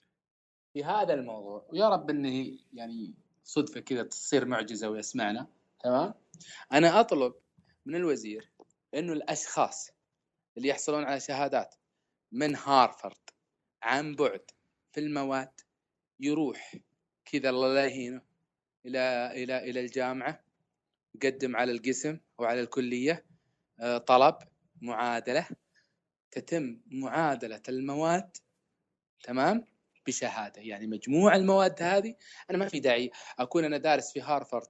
[0.74, 3.14] في هذا الموضوع ويا رب إنه يعني
[3.46, 5.48] صدفة كذا تصير معجزة ويسمعنا
[5.84, 6.14] تمام؟
[6.72, 7.34] أنا أطلب
[7.86, 8.52] من الوزير
[8.96, 9.90] إنه الأشخاص
[10.58, 11.76] اللي يحصلون على شهادات
[12.32, 13.30] من هارفرد
[13.84, 14.52] عن بعد
[14.92, 15.62] في المواد
[16.20, 16.76] يروح
[17.26, 18.22] كذا الله لا يهينه
[18.86, 20.44] إلى إلى إلى الجامعة
[21.16, 23.26] يقدم على القسم أو على الكلية
[23.80, 24.36] آه، طلب
[24.82, 25.48] معادلة
[26.32, 28.38] تتم معادلة المواد
[29.24, 29.66] تمام؟
[30.08, 30.62] بشهادة.
[30.62, 32.16] يعني مجموع المواد هذه
[32.50, 34.68] أنا ما في داعي أكون أنا دارس في هارفرد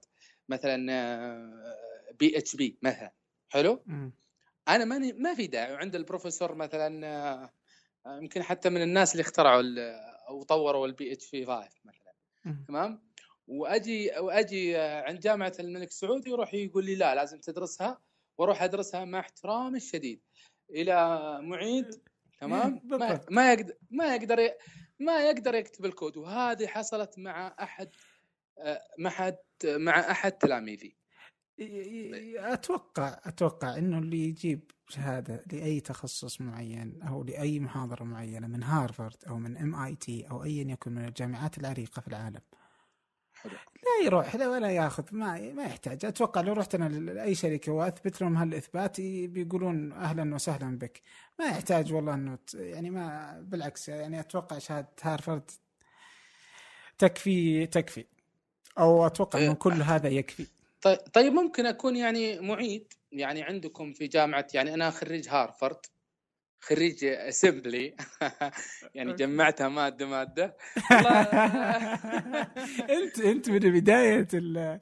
[0.48, 0.76] مثلا
[2.18, 3.12] PHP مثلا.
[3.48, 3.84] حلو.
[4.68, 5.72] أنا ماني ما في داعي.
[5.72, 7.52] وعند البروفيسور مثلا آه،
[8.06, 9.62] آه، يمكن حتى من الناس اللي اخترعوا
[10.28, 12.14] أو طوروا ال PHP 5 مثلا.
[12.68, 13.02] تمام؟
[13.46, 18.00] وأجي وأجي آه، عند جامعة الملك سعود يروح يقول لي لا لازم تدرسها.
[18.38, 20.20] وأروح أدرسها مع احترامي الشديد.
[20.70, 22.02] إلى معيد.
[22.40, 23.20] تمام؟ ما.
[23.30, 24.50] ما يقدر ما يقدر
[24.98, 27.90] ما يقدر يكتب الكود وهذه حصلت مع أحد
[28.58, 30.96] آه، مع احد مع أحد تلاميذي.
[32.38, 39.24] أتوقع أتوقع إنه اللي يجيب شهاده لأي تخصص معين أو لأي محاضرة معينة من هارفارد
[39.28, 42.40] أو من MIT أو ايا يكن من الجامعات العريقة في العالم
[43.48, 46.04] حلو لا يروح لا ولا ياخذ ما ما يحتاج.
[46.04, 51.02] أتوقع لو رحت أنا لأي شركة واثبت لهم هالإثبات بيقولون أهلا وسهلا بك.
[51.38, 55.50] ما يحتاج والله إنه يعني ما بالعكس يعني أتوقع شهادة هارفارد
[56.98, 58.04] تكفي تكفي.
[58.78, 59.54] أو أتوقع إنه إيه.
[59.54, 60.46] كل هذا يكفي.
[60.82, 65.86] طيب طيب ممكن أكون يعني معيد يعني عندكم في جامعة يعني أنا خريج هارفرد
[66.68, 67.94] خريج اسمبلي
[68.94, 69.12] يعني.
[69.12, 70.56] جمعتها مادة مادة.
[72.96, 74.78] أنت أنت من بداية ال-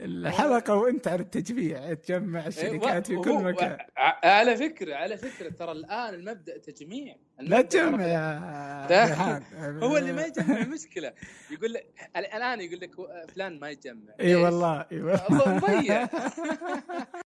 [0.00, 3.78] الحلقة وأنت على التجميع تجمع الشركات في كل مكان.
[4.24, 7.16] على فكرة على فكرة ترى الآن المبدأ تجميع.
[7.40, 9.84] لا تجمع يا.
[9.84, 11.12] هو اللي ما يجمع مشكلة.
[11.50, 12.90] يقول لك الآن يقول لك
[13.34, 14.12] فلان ما يجمع.
[14.20, 15.54] إي؟ والله إي والله.
[15.56, 16.08] مضيع.